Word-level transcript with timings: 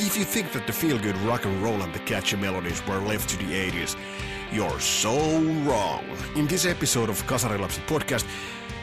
If 0.00 0.16
you 0.16 0.24
think 0.24 0.50
that 0.52 0.66
the 0.66 0.72
feel-good 0.72 1.16
rock 1.18 1.44
and 1.44 1.62
roll 1.62 1.80
and 1.80 1.94
the 1.94 2.00
catchy 2.00 2.34
melodies 2.34 2.84
were 2.84 2.98
left 2.98 3.28
to 3.28 3.36
the 3.36 3.44
80s, 3.44 3.96
you're 4.50 4.80
so 4.80 5.38
wrong. 5.62 6.04
In 6.34 6.48
this 6.48 6.66
episode 6.66 7.08
of 7.08 7.22
Kasarilapset 7.28 7.86
podcast, 7.86 8.26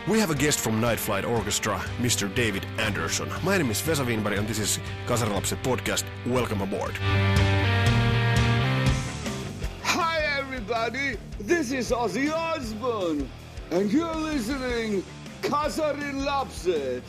we 0.08 0.20
have 0.20 0.32
a 0.32 0.36
guest 0.36 0.62
from 0.62 0.80
Night 0.80 1.00
Flight 1.00 1.26
Orchestra, 1.26 1.80
Mr. 2.00 2.34
David 2.34 2.66
Andersson. 2.80 3.30
My 3.44 3.58
name 3.58 3.70
is 3.72 3.82
Vesa 3.82 4.06
Winberg 4.06 4.38
and 4.38 4.48
this 4.48 4.58
is 4.58 4.80
Kasarilapset 5.06 5.62
podcast. 5.64 6.06
Welcome 6.26 6.62
aboard. 6.62 6.96
Hi 9.84 10.22
everybody, 10.40 11.18
this 11.42 11.74
is 11.74 11.92
Ozzy 11.92 12.32
Osbourne, 12.32 13.30
and 13.72 13.92
you're 13.92 14.16
listening 14.16 15.04
Kasarin 15.42 16.24
Lapset. 16.24 17.04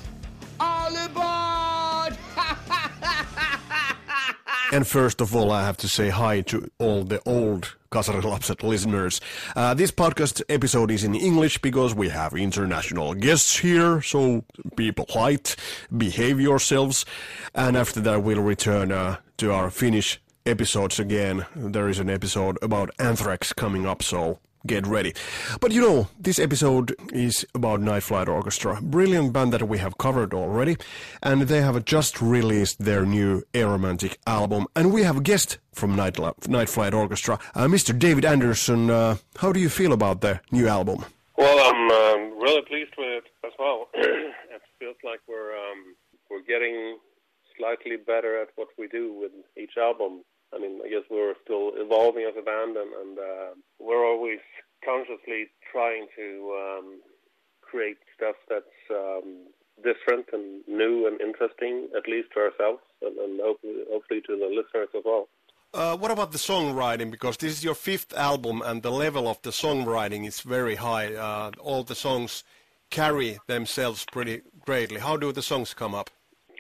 And 4.73 4.89
first 4.89 5.21
of 5.21 5.37
all, 5.37 5.51
I 5.51 5.67
have 5.67 5.77
to 5.79 5.89
say 5.89 6.09
hi 6.09 6.41
to 6.41 6.67
all 6.79 7.05
the 7.05 7.21
old 7.27 7.77
Kasarilapset 7.91 8.63
listeners. 8.63 9.21
Uh, 9.55 9.75
this 9.75 9.91
podcast 9.91 10.41
episode 10.49 10.91
is 10.91 11.05
in 11.05 11.15
English 11.15 11.59
because 11.59 11.95
we 11.95 12.09
have 12.09 12.33
international 12.33 13.13
guests 13.13 13.59
here, 13.59 14.01
so 14.01 14.45
be 14.75 14.91
polite, 14.91 15.57
behave 15.95 16.41
yourselves, 16.41 17.05
and 17.55 17.77
after 17.77 18.01
that 18.01 18.23
we'll 18.23 18.41
return 18.41 18.91
uh, 18.91 19.17
to 19.37 19.53
our 19.53 19.69
Finnish 19.69 20.19
episodes 20.47 20.99
again. 20.99 21.45
There 21.55 21.91
is 21.91 21.99
an 21.99 22.09
episode 22.09 22.57
about 22.63 22.89
Anthrax 22.99 23.53
coming 23.53 23.85
up, 23.85 24.03
so 24.03 24.39
get 24.67 24.87
ready. 24.87 25.15
But 25.61 25.73
you 25.73 25.81
know, 25.81 26.09
this 26.19 26.39
episode 26.39 26.95
is 27.13 27.47
about 27.55 27.81
Night 27.81 28.03
Flight 28.03 28.29
Orchestra, 28.29 28.81
brilliant 28.83 29.33
band 29.33 29.53
that 29.53 29.69
we 29.69 29.79
have 29.79 29.99
covered 29.99 30.35
already, 30.35 30.77
and 31.23 31.43
they 31.43 31.61
have 31.61 31.85
just 31.85 32.21
released 32.21 32.85
their 32.85 33.05
new 33.05 33.43
Aeromantic 33.53 34.17
album, 34.27 34.67
and 34.75 34.93
we 34.93 35.03
have 35.03 35.17
a 35.17 35.21
guest 35.21 35.59
from 35.73 35.97
Night, 35.97 36.19
Night 36.49 36.69
Flight 36.69 36.95
Orchestra, 36.95 37.39
uh, 37.55 37.67
Mr. 37.67 37.99
David 37.99 38.25
Andersson. 38.25 38.91
Uh, 38.91 39.17
how 39.37 39.53
do 39.53 39.61
you 39.61 39.69
feel 39.69 39.93
about 39.93 40.21
the 40.21 40.41
new 40.51 40.69
album? 40.69 41.05
Well, 41.37 41.59
I'm 41.59 41.91
um, 41.91 42.39
really 42.41 42.63
pleased 42.63 42.93
with 42.97 43.09
it 43.09 43.25
as 43.45 43.53
well. 43.59 43.89
it 43.95 44.63
feels 44.79 44.97
like 45.03 45.21
we're 45.27 45.57
um, 45.57 45.95
we're 46.31 46.43
getting 46.43 46.99
slightly 47.57 47.97
better 47.97 48.41
at 48.41 48.49
what 48.57 48.69
we 48.79 48.89
do 48.89 49.13
with 49.13 49.33
each 49.57 49.77
album. 49.79 50.23
I 50.55 50.59
mean, 50.59 50.81
I 50.85 50.89
guess 50.89 51.05
we're 51.11 51.35
still 51.45 51.73
evolving 51.77 52.25
as 52.29 52.35
a 52.39 52.43
band, 52.43 52.77
and, 52.77 52.93
and 52.93 53.19
uh, 53.19 53.51
we're 53.79 54.05
always 54.05 54.41
consciously 54.85 55.49
trying 55.71 56.07
to 56.17 56.29
um, 56.63 57.01
create 57.63 57.97
stuff 58.17 58.37
that's 58.49 58.79
um, 58.91 59.47
different 59.83 60.27
and 60.33 60.63
new 60.69 61.07
and 61.07 61.21
interesting, 61.21 61.89
at 61.97 62.09
least 62.09 62.29
to 62.35 62.41
ourselves, 62.41 62.83
and, 63.01 63.17
and 63.17 63.41
hopefully, 63.43 63.85
hopefully 63.91 64.21
to 64.27 64.37
the 64.37 64.47
listeners 64.47 64.89
as 64.97 65.03
well. 65.05 65.29
Uh, 65.75 65.97
what 65.97 66.11
about 66.11 66.33
the 66.33 66.39
songwriting? 66.39 67.11
Because 67.11 67.39
this 67.39 67.53
is 67.53 67.65
your 67.65 67.75
fifth 67.75 68.13
album, 68.15 68.61
and 68.63 68.83
the 68.83 68.91
level 68.91 69.27
of 69.27 69.41
the 69.43 69.51
songwriting 69.51 70.27
is 70.27 70.41
very 70.43 70.75
high. 70.75 71.15
Uh, 71.15 71.51
all 71.59 71.83
the 71.83 71.95
songs 71.95 72.45
carry 72.91 73.39
themselves 73.47 74.05
pretty 74.13 74.43
greatly. 74.61 75.01
How 75.01 75.17
do 75.17 75.33
the 75.33 75.41
songs 75.41 75.73
come 75.73 75.95
up? 75.95 76.11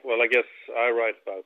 Well, 0.02 0.22
I 0.22 0.28
guess 0.28 0.48
I 0.74 0.88
write 0.90 1.16
about 1.26 1.44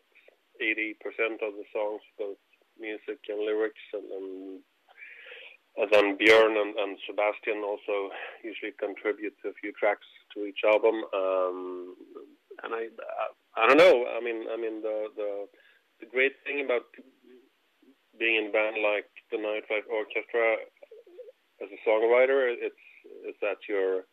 80% 0.60 1.42
of 1.42 1.54
the 1.56 1.66
songs, 1.72 2.02
both 2.18 2.40
music 2.78 3.20
and 3.28 3.40
lyrics, 3.40 3.80
and, 3.92 4.08
and, 4.10 4.28
and 5.76 5.88
then 5.92 6.18
Björn 6.18 6.60
and, 6.60 6.74
and, 6.76 6.98
Sebastian 7.06 7.64
also 7.64 8.10
usually 8.44 8.72
contribute 8.78 9.36
a 9.44 9.52
few 9.60 9.72
tracks 9.72 10.06
to 10.34 10.44
each 10.44 10.60
album. 10.64 11.04
Um, 11.14 11.96
and 12.64 12.74
I, 12.74 12.88
I, 12.88 13.64
I 13.64 13.68
don't 13.68 13.78
know. 13.78 14.06
I 14.08 14.20
mean, 14.20 14.44
I 14.52 14.56
mean 14.56 14.80
the 14.82 15.08
the 15.16 15.48
the 16.00 16.06
great 16.06 16.32
thing 16.44 16.64
about 16.64 16.84
being 18.18 18.36
in 18.36 18.48
a 18.48 18.52
band 18.52 18.76
like 18.82 19.08
the 19.30 19.38
Night 19.38 19.64
Flight 19.68 19.84
Orchestra 19.88 20.56
as 21.60 21.68
a 21.72 21.80
songwriter, 21.88 22.52
it's 22.52 22.84
is 23.28 23.36
that 23.40 23.56
you're 23.68 24.04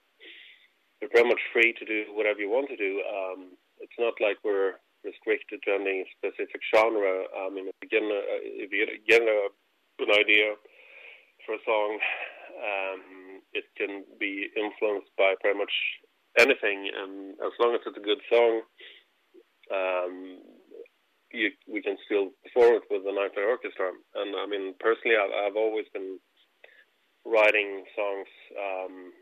you're 1.02 1.10
pretty 1.10 1.28
much 1.28 1.42
free 1.52 1.74
to 1.78 1.86
do 1.86 2.06
whatever 2.14 2.40
you 2.40 2.50
want 2.50 2.70
to 2.70 2.78
do. 2.78 3.02
Um, 3.04 3.58
it's 3.80 4.00
not 4.00 4.14
like 4.22 4.38
we're 4.44 4.80
restricted 5.04 5.62
to 5.64 5.76
any 5.76 6.06
specific 6.18 6.62
genre. 6.74 7.24
I 7.38 7.50
mean, 7.50 7.68
if 7.68 7.76
you 7.84 7.90
get, 7.90 8.04
a, 8.04 8.20
if 8.64 8.72
you 8.72 8.88
get 9.08 9.22
a, 9.22 9.50
an 10.00 10.12
idea 10.12 10.56
for 11.46 11.56
a 11.56 11.66
song, 11.66 12.00
um, 12.58 13.02
it 13.54 13.66
can 13.78 14.04
be 14.20 14.48
influenced 14.56 15.12
by 15.18 15.36
pretty 15.42 15.60
much 15.60 15.74
anything, 16.40 16.90
and 16.90 17.38
as 17.46 17.54
long 17.60 17.76
as 17.76 17.82
it's 17.86 17.98
a 17.98 18.02
good 18.02 18.22
song, 18.32 18.62
um, 19.72 20.40
you, 21.32 21.50
we 21.68 21.82
can 21.82 21.98
still 22.06 22.30
perform 22.46 22.78
it 22.78 22.84
with 22.90 23.04
the 23.04 23.12
Night 23.12 23.34
Flight 23.34 23.50
Orchestra. 23.50 23.90
And 24.16 24.36
I 24.36 24.46
mean, 24.46 24.74
personally, 24.80 25.18
I've, 25.18 25.34
I've 25.34 25.58
always 25.58 25.86
been 25.94 26.20
writing 27.26 27.84
songs. 27.96 28.30
Um, 28.54 29.14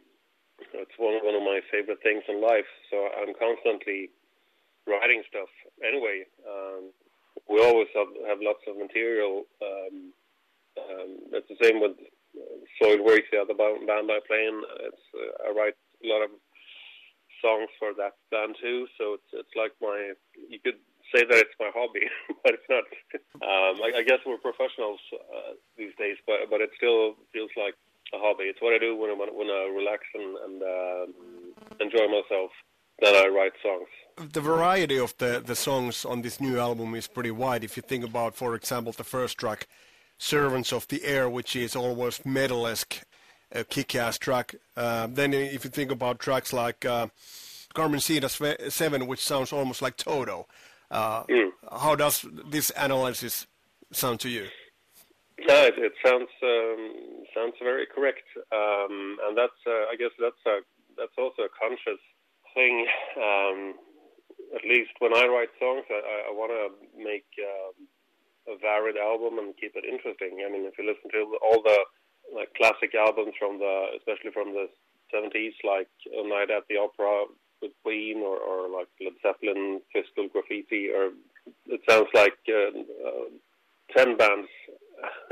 it's 0.74 0.98
one 0.98 1.20
one 1.24 1.36
of 1.36 1.42
my 1.42 1.60
favorite 1.72 2.04
things 2.04 2.24
in 2.28 2.42
life. 2.42 2.68
So 2.92 3.08
I'm 3.16 3.34
constantly 3.40 4.12
writing 4.88 5.24
stuff. 5.30 5.50
Anyway, 5.86 6.26
um, 6.48 6.92
we 7.50 7.62
always 7.64 7.88
have, 7.96 8.08
have 8.28 8.40
lots 8.42 8.64
of 8.68 8.78
material. 8.78 9.44
Um, 9.62 10.14
um, 10.80 11.10
it's 11.34 11.50
the 11.50 11.60
same 11.62 11.82
with 11.82 11.98
Soil 12.82 13.04
Works, 13.04 13.28
the 13.32 13.42
other 13.42 13.54
band 13.54 14.10
I 14.10 14.20
play 14.26 14.48
in. 14.48 14.62
It's 14.88 15.06
uh, 15.14 15.50
I 15.50 15.52
write 15.52 15.76
a 16.04 16.08
lot 16.08 16.24
of 16.24 16.32
songs 17.42 17.70
for 17.78 17.94
that 17.98 18.16
band 18.32 18.56
too. 18.62 18.88
So 18.98 19.20
it's 19.20 19.32
it's 19.34 19.56
like 19.56 19.74
my 19.82 20.14
you 20.50 20.60
could 20.64 20.80
say 21.14 21.28
that 21.28 21.38
it's 21.38 21.60
my 21.60 21.70
hobby, 21.76 22.08
but 22.44 22.56
it's 22.56 22.70
not. 22.70 22.88
Um, 23.44 23.84
I, 23.84 24.00
I 24.00 24.04
guess 24.04 24.24
we're 24.26 24.40
professionals 24.40 25.02
uh, 25.14 25.60
these 25.78 25.92
days, 26.00 26.18
but 26.26 26.48
but 26.50 26.62
it 26.62 26.72
still 26.78 27.20
feels 27.34 27.52
like 27.58 27.76
a 28.14 28.20
hobby. 28.20 28.48
It's 28.48 28.62
what 28.62 28.74
I 28.74 28.80
do 28.80 28.96
when 28.96 29.12
I 29.12 29.16
when 29.16 29.50
I 29.52 29.68
relax 29.68 30.08
and, 30.16 30.32
and 30.40 30.58
um, 30.64 31.10
enjoy 31.84 32.08
myself. 32.08 32.52
Then 33.02 33.16
I 33.16 33.28
write 33.28 33.54
songs 33.64 33.90
the 34.32 34.42
variety 34.42 34.98
of 34.98 35.18
the, 35.18 35.42
the 35.46 35.56
songs 35.56 36.06
on 36.06 36.22
this 36.22 36.40
new 36.40 36.60
album 36.60 36.96
is 36.96 37.08
pretty 37.08 37.32
wide. 37.32 37.64
If 37.64 37.78
you 37.78 37.84
think 37.84 38.04
about, 38.04 38.36
for 38.36 38.56
example, 38.56 38.92
the 38.92 39.04
first 39.04 39.38
track, 39.38 39.68
Servants 40.18 40.72
of 40.72 40.88
the 40.88 41.04
Air, 41.04 41.30
which 41.30 41.56
is 41.56 41.76
almost 41.76 42.26
metal-esque, 42.26 43.02
a 43.52 43.64
kick-ass 43.64 44.18
track. 44.18 44.56
Uh, 44.78 45.08
then 45.10 45.34
if 45.34 45.64
you 45.64 45.70
think 45.70 45.92
about 45.92 46.20
tracks 46.20 46.54
like 46.54 46.86
uh, 46.86 47.08
Carmencita 47.74 48.30
7, 48.30 49.08
which 49.08 49.20
sounds 49.20 49.52
almost 49.52 49.82
like 49.82 49.98
Toto, 49.98 50.48
uh, 50.90 51.24
mm. 51.24 51.50
how 51.72 51.96
does 51.96 52.26
this 52.50 52.72
analysis 52.78 53.48
sound 53.92 54.20
to 54.22 54.30
you? 54.30 54.48
No, 55.48 55.66
it, 55.66 55.74
it 55.78 55.94
sounds 56.06 56.30
um, 56.44 56.94
sounds 57.34 57.56
very 57.64 57.88
correct, 57.88 58.24
um, 58.52 59.18
and 59.26 59.36
that's 59.36 59.58
uh, 59.66 59.90
I 59.90 59.96
guess 59.98 60.12
that's 60.20 60.36
a, 60.46 60.60
that's 60.96 61.18
also 61.18 61.44
a 61.44 61.50
conscious 61.50 62.00
thing. 62.54 62.86
Um, 63.18 63.74
at 64.56 64.64
least 64.68 64.92
when 65.00 65.16
I 65.16 65.28
write 65.28 65.54
songs, 65.60 65.86
I, 65.90 66.30
I 66.30 66.32
want 66.32 66.52
to 66.52 66.76
make 66.98 67.28
um, 67.40 67.88
a 68.48 68.56
varied 68.60 68.98
album 68.98 69.40
and 69.40 69.56
keep 69.58 69.76
it 69.76 69.86
interesting. 69.88 70.44
I 70.46 70.52
mean, 70.52 70.66
if 70.66 70.76
you 70.78 70.86
listen 70.86 71.10
to 71.12 71.38
all 71.40 71.62
the 71.64 71.80
like 72.36 72.54
classic 72.56 72.96
albums 72.96 73.34
from 73.40 73.60
the, 73.60 73.98
especially 73.98 74.32
from 74.32 74.54
the 74.54 74.68
70s, 75.14 75.56
like 75.64 75.92
A 76.12 76.28
Night 76.28 76.52
at 76.52 76.64
the 76.70 76.78
Opera 76.78 77.26
with 77.62 77.72
Queen, 77.84 78.18
or, 78.18 78.38
or 78.38 78.70
like 78.70 78.88
Led 79.00 79.14
Zeppelin, 79.22 79.82
Physical 79.94 80.28
Graffiti, 80.32 80.90
or 80.90 81.12
it 81.68 81.82
sounds 81.88 82.08
like 82.14 82.38
uh, 82.50 82.72
uh, 83.08 83.30
ten 83.96 84.18
bands 84.18 84.48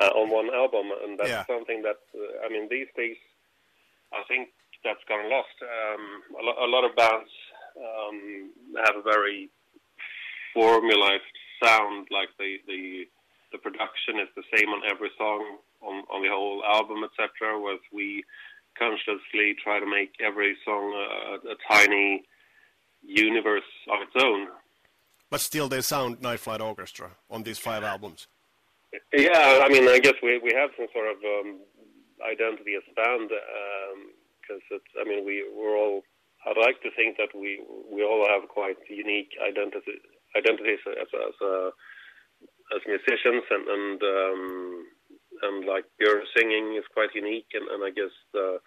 uh, 0.00 0.10
on 0.16 0.30
one 0.30 0.52
album, 0.52 0.90
and 1.04 1.18
that's 1.18 1.28
yeah. 1.28 1.46
something 1.46 1.82
that 1.82 2.00
uh, 2.14 2.46
I 2.46 2.48
mean 2.48 2.68
these 2.68 2.88
days 2.96 3.16
I 4.12 4.22
think 4.26 4.48
that's 4.84 5.04
gone 5.08 5.30
lost. 5.30 5.56
Um, 5.62 6.02
a, 6.40 6.42
lo- 6.42 6.66
a 6.66 6.68
lot 6.68 6.84
of 6.84 6.96
bands 6.96 7.30
um, 7.76 8.50
have 8.84 8.96
a 8.96 9.02
very 9.02 9.50
formalized 10.54 11.22
sound, 11.62 12.08
like 12.10 12.28
the 12.38 12.56
the 12.66 13.04
the 13.52 13.58
production 13.58 14.18
is 14.18 14.28
the 14.36 14.42
same 14.56 14.68
on 14.70 14.82
every 14.88 15.10
song 15.18 15.58
on 15.82 16.04
on 16.10 16.22
the 16.22 16.28
whole 16.28 16.62
album, 16.64 17.04
etc. 17.04 17.60
Whereas 17.60 17.80
we 17.92 18.24
consciously 18.78 19.54
try 19.62 19.78
to 19.78 19.86
make 19.86 20.14
every 20.20 20.56
song 20.64 20.92
a, 20.94 21.50
a 21.50 21.56
tiny 21.70 22.24
universe 23.02 23.62
of 23.90 24.00
its 24.02 24.24
own. 24.24 24.48
But 25.30 25.40
still, 25.40 25.68
they 25.68 25.80
sound 25.80 26.20
Night 26.20 26.40
Flight 26.40 26.60
Orchestra 26.60 27.12
on 27.30 27.42
these 27.42 27.58
five 27.58 27.82
albums. 27.82 28.28
Yeah, 29.12 29.62
I 29.64 29.68
mean, 29.68 29.88
I 29.88 29.98
guess 29.98 30.14
we 30.22 30.38
we 30.38 30.52
have 30.54 30.70
some 30.76 30.86
sort 30.92 31.08
of 31.08 31.16
um, 31.24 31.60
identity 32.20 32.74
as 32.76 32.82
a 32.90 32.94
band 32.94 33.30
because 33.30 34.62
um, 34.70 34.76
it's. 34.76 34.92
I 35.00 35.04
mean, 35.08 35.24
we 35.24 35.44
we're 35.56 35.76
all 35.76 36.02
I'd 36.46 36.58
like 36.58 36.82
to 36.82 36.90
think 36.96 37.16
that 37.18 37.30
we 37.34 37.62
we 37.90 38.02
all 38.02 38.26
have 38.28 38.48
quite 38.48 38.76
unique 38.88 39.30
identity, 39.40 40.02
identities 40.36 40.82
as 40.86 41.08
as, 41.14 41.34
uh, 41.40 41.70
as 42.74 42.82
musicians, 42.86 43.44
and 43.50 43.68
and 43.68 44.02
um, 44.02 44.86
and 45.42 45.64
like 45.66 45.84
your 46.00 46.22
singing 46.36 46.74
is 46.76 46.84
quite 46.92 47.14
unique, 47.14 47.50
and, 47.54 47.68
and 47.68 47.84
I 47.84 47.90
guess 47.90 48.14
the 48.32 48.58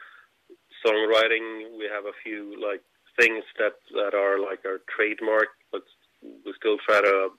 songwriting 0.85 1.77
we 1.77 1.89
have 1.91 2.05
a 2.05 2.15
few 2.23 2.55
like 2.61 2.83
things 3.19 3.43
that 3.59 3.75
that 3.93 4.13
are 4.15 4.39
like 4.39 4.63
our 4.65 4.79
trademark, 4.95 5.49
but 5.71 5.83
we 6.23 6.53
still 6.57 6.77
try 6.85 7.01
to 7.01 7.29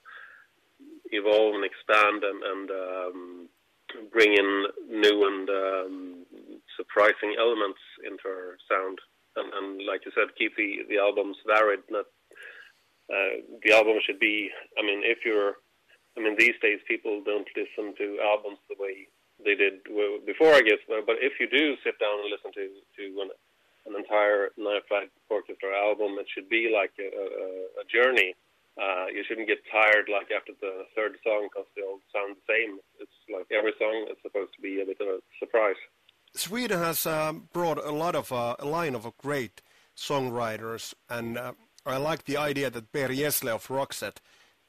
evolve 1.12 1.54
and 1.54 1.64
expand 1.64 2.24
and, 2.24 2.42
and 2.42 2.70
um, 2.70 3.48
bring 4.12 4.32
in 4.32 4.66
new 4.88 5.26
and 5.26 5.48
um, 5.48 6.26
surprising 6.76 7.36
elements 7.38 7.80
into 8.04 8.26
our 8.26 8.56
sound. 8.68 8.98
And, 9.36 9.52
and 9.52 9.68
like 9.86 10.04
you 10.04 10.12
said, 10.16 10.34
keep 10.36 10.56
the, 10.56 10.84
the 10.88 10.98
albums 10.98 11.36
varied. 11.46 11.84
Not 11.90 12.06
uh, 13.06 13.46
the 13.62 13.72
album 13.72 13.98
should 14.04 14.18
be. 14.18 14.50
I 14.78 14.82
mean, 14.82 15.02
if 15.04 15.22
you're, 15.24 15.62
I 16.18 16.20
mean, 16.20 16.34
these 16.38 16.58
days 16.60 16.80
people 16.88 17.22
don't 17.24 17.46
listen 17.54 17.94
to 17.94 18.18
albums 18.24 18.58
the 18.68 18.74
way 18.78 19.06
they 19.44 19.54
did 19.54 19.84
before, 20.24 20.54
I 20.54 20.64
guess. 20.64 20.80
But 20.88 21.20
if 21.20 21.38
you 21.38 21.46
do 21.46 21.76
sit 21.84 21.98
down 22.00 22.24
and 22.24 22.32
listen 22.32 22.50
to 22.56 22.64
to 22.66 23.04
an, 23.22 23.30
an 23.86 23.94
entire 23.94 24.50
Night 24.56 24.82
Flight 24.88 25.10
Orchestra 25.30 25.70
album, 25.76 26.18
it 26.18 26.26
should 26.32 26.48
be 26.48 26.72
like 26.72 26.92
a, 26.98 27.06
a, 27.06 27.82
a 27.82 27.84
journey. 27.86 28.34
Uh, 28.76 29.08
you 29.08 29.24
shouldn't 29.24 29.48
get 29.48 29.64
tired 29.72 30.04
like 30.12 30.28
after 30.28 30.52
the 30.60 30.84
third 30.92 31.16
song 31.24 31.48
because 31.48 31.64
they 31.72 31.80
all 31.80 32.00
sound 32.12 32.36
the 32.36 32.44
same. 32.44 32.76
It's 33.00 33.18
like 33.32 33.48
every 33.48 33.72
song 33.80 34.04
is 34.10 34.20
supposed 34.20 34.52
to 34.52 34.60
be 34.60 34.82
a 34.82 34.88
bit 34.88 35.00
of 35.00 35.08
a 35.08 35.18
surprise. 35.40 35.80
Sweden 36.36 36.78
has 36.78 37.06
um, 37.06 37.48
brought 37.52 37.78
a 37.84 37.92
lot 37.92 38.14
of 38.14 38.32
uh, 38.32 38.56
a 38.58 38.64
line 38.64 38.94
of 38.94 39.10
great 39.18 39.62
songwriters, 39.96 40.94
and 41.08 41.38
uh, 41.38 41.52
I 41.84 41.96
like 41.96 42.24
the 42.24 42.36
idea 42.36 42.70
that 42.70 42.92
Per 42.92 43.08
Gessle 43.08 43.48
of 43.48 43.66
Roxette 43.68 44.18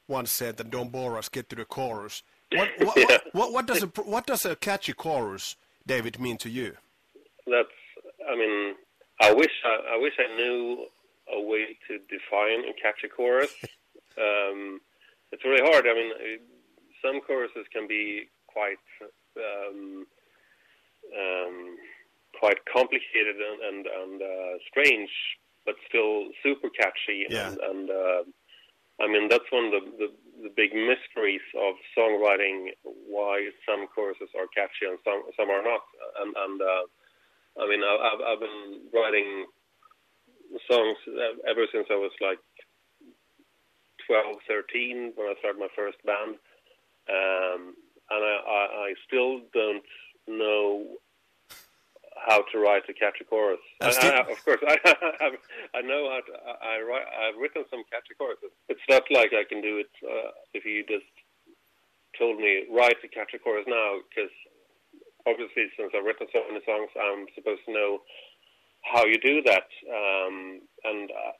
once 0.06 0.30
said 0.30 0.56
that 0.56 0.70
"Don't 0.70 0.90
bore 0.90 1.18
us, 1.18 1.28
get 1.28 1.48
to 1.50 1.56
the 1.56 1.64
chorus." 1.64 2.22
What 2.52 2.68
what, 2.78 2.96
yeah. 2.96 3.04
what, 3.06 3.22
what, 3.32 3.52
what, 3.52 3.66
does 3.66 3.82
a 3.82 3.86
what 3.86 4.26
does 4.26 4.44
a 4.44 4.56
catchy 4.56 4.92
chorus, 4.92 5.56
David, 5.86 6.18
mean 6.18 6.38
to 6.38 6.48
you? 6.48 6.76
That's 7.46 7.68
I 8.28 8.36
mean, 8.36 8.74
I 9.20 9.32
wish 9.32 9.52
I, 9.64 9.94
I 9.94 9.98
wish 9.98 10.14
I 10.18 10.34
knew 10.36 10.86
a 11.34 11.40
way 11.40 11.76
to 11.88 11.98
define 12.08 12.68
a 12.68 12.72
catchy 12.80 13.08
chorus. 13.08 13.52
um, 14.18 14.80
it's 15.32 15.44
really 15.44 15.62
hard. 15.70 15.86
I 15.86 15.94
mean, 15.94 16.12
some 17.02 17.20
choruses 17.20 17.66
can 17.72 17.86
be 17.86 18.28
quite 18.46 18.78
um, 19.36 20.06
um, 21.14 21.76
quite 22.38 22.58
complicated 22.70 23.36
and 23.36 23.58
and, 23.62 23.86
and 23.86 24.22
uh, 24.22 24.54
strange, 24.70 25.10
but 25.66 25.74
still 25.88 26.28
super 26.42 26.68
catchy. 26.70 27.26
Yeah. 27.28 27.48
And, 27.48 27.58
and 27.58 27.90
uh, 27.90 28.22
I 29.00 29.06
mean, 29.06 29.28
that's 29.28 29.46
one 29.50 29.66
of 29.66 29.72
the, 29.72 29.82
the 29.98 30.08
the 30.48 30.52
big 30.54 30.74
mysteries 30.74 31.44
of 31.56 31.74
songwriting. 31.96 32.74
Why 32.84 33.50
some 33.66 33.86
choruses 33.94 34.30
are 34.38 34.46
catchy 34.54 34.86
and 34.86 34.98
some 35.04 35.22
some 35.36 35.50
are 35.50 35.62
not. 35.62 35.84
And 36.20 36.34
and 36.36 36.58
uh, 36.62 36.84
I 37.62 37.64
mean, 37.68 37.82
I've 37.82 38.22
I've 38.22 38.40
been 38.40 38.88
writing 38.92 39.46
songs 40.70 40.96
ever 41.48 41.66
since 41.72 41.86
I 41.90 41.96
was 41.96 42.12
like 42.20 42.40
12, 44.06 44.40
13 44.48 45.12
when 45.14 45.28
I 45.28 45.34
started 45.38 45.60
my 45.60 45.68
first 45.76 45.98
band. 46.04 46.40
Um, 47.08 47.76
and 48.10 48.24
I, 48.24 48.36
I, 48.40 48.62
I 48.88 48.94
still 49.06 49.44
don't 49.52 49.84
know 50.28 50.98
how 52.26 52.42
to 52.52 52.58
write 52.58 52.82
a 52.88 52.94
catchy 52.94 53.24
chorus. 53.24 53.62
I, 53.80 53.88
I, 53.88 54.30
of 54.30 54.44
course, 54.44 54.60
I, 54.66 55.30
I 55.74 55.80
know 55.82 56.10
how 56.10 56.20
to. 56.20 56.32
I, 56.60 56.80
write. 56.82 57.06
I've 57.08 57.40
written 57.40 57.64
some 57.70 57.82
catchy 57.90 58.14
choruses. 58.18 58.52
It's 58.68 58.84
not 58.88 59.04
like 59.10 59.32
I 59.32 59.44
can 59.48 59.62
do 59.62 59.78
it 59.78 59.92
uh, 60.04 60.30
if 60.52 60.64
you 60.64 60.84
just 60.84 61.08
told 62.18 62.38
me 62.38 62.66
write 62.70 62.98
a 63.04 63.08
catchy 63.08 63.38
chorus 63.38 63.64
now, 63.68 64.02
because 64.08 64.32
obviously, 65.26 65.70
since 65.76 65.92
I've 65.94 66.04
written 66.04 66.26
so 66.32 66.42
many 66.48 66.60
songs, 66.66 66.90
I'm 66.98 67.26
supposed 67.34 67.62
to 67.66 67.72
know 67.72 68.02
how 68.82 69.04
you 69.04 69.18
do 69.18 69.42
that. 69.42 69.68
Um, 69.88 70.60
and 70.84 71.10
uh, 71.10 71.34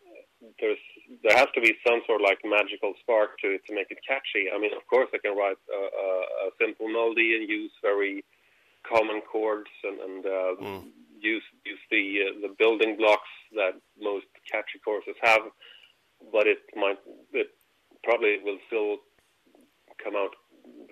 there's 0.61 0.82
there 1.23 1.37
has 1.37 1.49
to 1.55 1.61
be 1.61 1.75
some 1.87 2.00
sort 2.06 2.20
of 2.20 2.26
like 2.26 2.38
magical 2.44 2.94
spark 3.02 3.38
to 3.43 3.58
it 3.58 3.62
to 3.67 3.75
make 3.75 3.91
it 3.91 3.99
catchy. 4.06 4.49
I 4.49 4.58
mean, 4.58 4.73
of 4.73 4.87
course, 4.87 5.08
I 5.12 5.19
can 5.19 5.37
write 5.37 5.58
a, 5.69 5.81
a, 5.82 6.08
a 6.46 6.50
simple 6.61 6.88
melody 6.88 7.37
and 7.37 7.49
use 7.49 7.73
very 7.82 8.25
common 8.88 9.20
chords 9.31 9.70
and, 9.85 10.00
and 10.00 10.26
uh, 10.26 10.55
mm. 10.61 10.82
use 11.20 11.43
use 11.64 11.79
the 11.90 12.05
uh, 12.26 12.49
the 12.49 12.55
building 12.58 12.96
blocks 12.96 13.29
that 13.52 13.75
most 14.00 14.26
catchy 14.50 14.79
choruses 14.85 15.17
have, 15.23 15.43
but 16.32 16.46
it 16.46 16.58
might 16.76 16.99
it 17.32 17.49
probably 18.02 18.38
will 18.43 18.58
still 18.67 18.96
come 20.02 20.14
out 20.17 20.35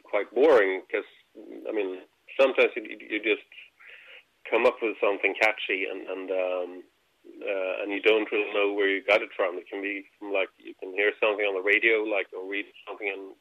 quite 0.04 0.32
boring 0.34 0.82
because 0.86 1.08
I 1.68 1.72
mean 1.72 1.98
sometimes 2.38 2.70
you, 2.76 2.96
you 3.00 3.18
just 3.22 3.46
come 4.50 4.66
up 4.66 4.76
with 4.82 4.96
something 5.00 5.34
catchy 5.40 5.86
and 5.90 6.06
and 6.06 6.30
um, 6.30 6.82
uh, 7.26 7.82
and 7.82 7.92
you 7.92 8.00
don't 8.02 8.30
really 8.30 8.52
know 8.54 8.72
where 8.72 8.88
you 8.88 9.02
got 9.02 9.22
it 9.22 9.30
from. 9.36 9.58
It 9.58 9.68
can 9.68 9.82
be 9.82 10.06
from 10.18 10.32
like 10.32 10.48
you 10.58 10.74
can 10.78 10.92
hear 10.94 11.12
something 11.20 11.44
on 11.44 11.54
the 11.54 11.64
radio, 11.64 12.06
like 12.06 12.28
or 12.32 12.48
read 12.48 12.66
something 12.86 13.06
in 13.06 13.34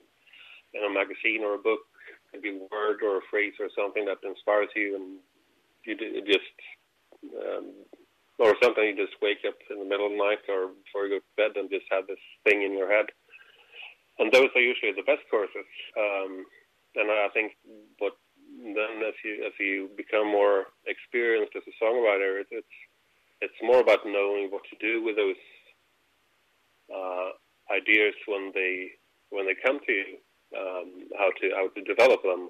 in 0.74 0.84
a 0.84 0.92
magazine 0.92 1.44
or 1.44 1.56
a 1.56 1.62
book, 1.62 1.88
maybe 2.36 2.60
word 2.72 3.00
or 3.04 3.18
a 3.18 3.28
phrase 3.32 3.54
or 3.60 3.70
something 3.76 4.06
that 4.06 4.20
inspires 4.28 4.70
you, 4.76 4.96
and 4.96 5.20
you 5.86 5.96
just 6.26 6.56
um, 7.24 7.72
or 8.40 8.54
something 8.62 8.84
you 8.84 8.96
just 8.96 9.16
wake 9.22 9.48
up 9.48 9.56
in 9.72 9.80
the 9.80 9.86
middle 9.86 10.08
of 10.08 10.12
the 10.12 10.18
night 10.18 10.44
or 10.50 10.76
before 10.84 11.08
you 11.08 11.16
go 11.16 11.20
to 11.20 11.38
bed 11.40 11.56
and 11.56 11.70
just 11.70 11.86
have 11.90 12.08
this 12.08 12.20
thing 12.44 12.64
in 12.64 12.74
your 12.78 12.92
head. 12.92 13.08
And 14.20 14.32
those 14.32 14.50
are 14.56 14.62
usually 14.62 14.92
the 14.92 15.08
best 15.08 15.24
courses. 15.32 15.68
Um, 15.98 16.46
and 16.96 17.12
I 17.12 17.28
think 17.34 17.54
what 18.00 18.14
then 18.64 19.04
as 19.08 19.16
you 19.24 19.44
as 19.46 19.54
you 19.60 19.90
become 19.96 20.28
more 20.28 20.68
experienced 20.88 21.56
as 21.56 21.64
a 21.68 21.76
songwriter, 21.84 22.42
it, 22.42 22.48
it's 22.52 22.76
it's 23.42 23.62
more 23.62 23.80
about 23.80 24.06
knowing 24.06 24.50
what 24.50 24.64
to 24.72 24.76
do 24.80 25.04
with 25.04 25.16
those 25.16 25.42
uh, 26.92 27.30
ideas 27.74 28.16
when 28.28 28.52
they 28.54 28.92
when 29.30 29.46
they 29.46 29.56
come 29.66 29.80
to 29.86 29.92
you 29.92 30.18
um, 30.58 31.08
how 31.18 31.30
to 31.40 31.52
how 31.56 31.68
to 31.70 31.82
develop 31.82 32.22
them, 32.24 32.50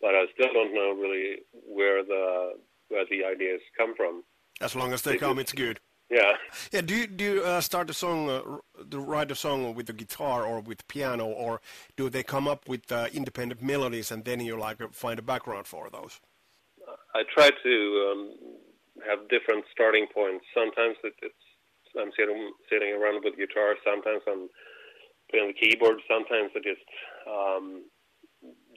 but 0.00 0.14
I 0.14 0.24
still 0.34 0.52
don't 0.52 0.74
know 0.74 0.92
really 0.92 1.38
where 1.52 2.02
the 2.04 2.54
where 2.88 3.04
the 3.10 3.24
ideas 3.24 3.60
come 3.76 3.94
from. 3.96 4.24
As 4.60 4.76
long 4.76 4.92
as 4.92 5.02
they, 5.02 5.16
come, 5.16 5.38
it's 5.38 5.52
good. 5.52 5.80
Yeah. 6.10 6.32
Yeah. 6.70 6.82
Do 6.82 6.94
you 6.94 7.06
do 7.06 7.24
you, 7.24 7.42
uh, 7.42 7.60
start 7.60 7.90
a 7.90 7.94
song, 7.94 8.30
uh, 8.30 8.42
to 8.90 9.00
write 9.00 9.30
a 9.30 9.34
song 9.34 9.74
with 9.74 9.86
the 9.86 9.92
guitar 9.92 10.44
or 10.44 10.60
with 10.60 10.86
piano, 10.86 11.26
or 11.26 11.60
do 11.96 12.08
they 12.08 12.22
come 12.22 12.46
up 12.46 12.68
with 12.68 12.90
uh, 12.92 13.08
independent 13.12 13.62
melodies 13.62 14.10
and 14.12 14.24
then 14.24 14.40
you 14.40 14.56
like 14.58 14.78
find 14.92 15.18
a 15.18 15.22
background 15.22 15.66
for 15.66 15.90
those? 15.90 16.20
I 17.14 17.22
try 17.32 17.50
to 17.50 17.74
um, 18.10 18.34
have 19.06 19.28
different 19.28 19.64
starting 19.72 20.06
points. 20.12 20.44
Sometimes 20.54 20.96
it, 21.04 21.14
it's 21.22 21.34
I'm 21.98 22.10
sitting 22.18 22.52
sitting 22.70 22.92
around 22.92 23.22
with 23.24 23.36
guitar. 23.36 23.74
Sometimes 23.84 24.22
I'm 24.26 24.48
playing 25.34 25.50
the 25.50 25.58
keyboard. 25.58 25.98
Sometimes 26.06 26.50
I 26.54 26.60
just 26.62 26.86
um, 27.26 27.82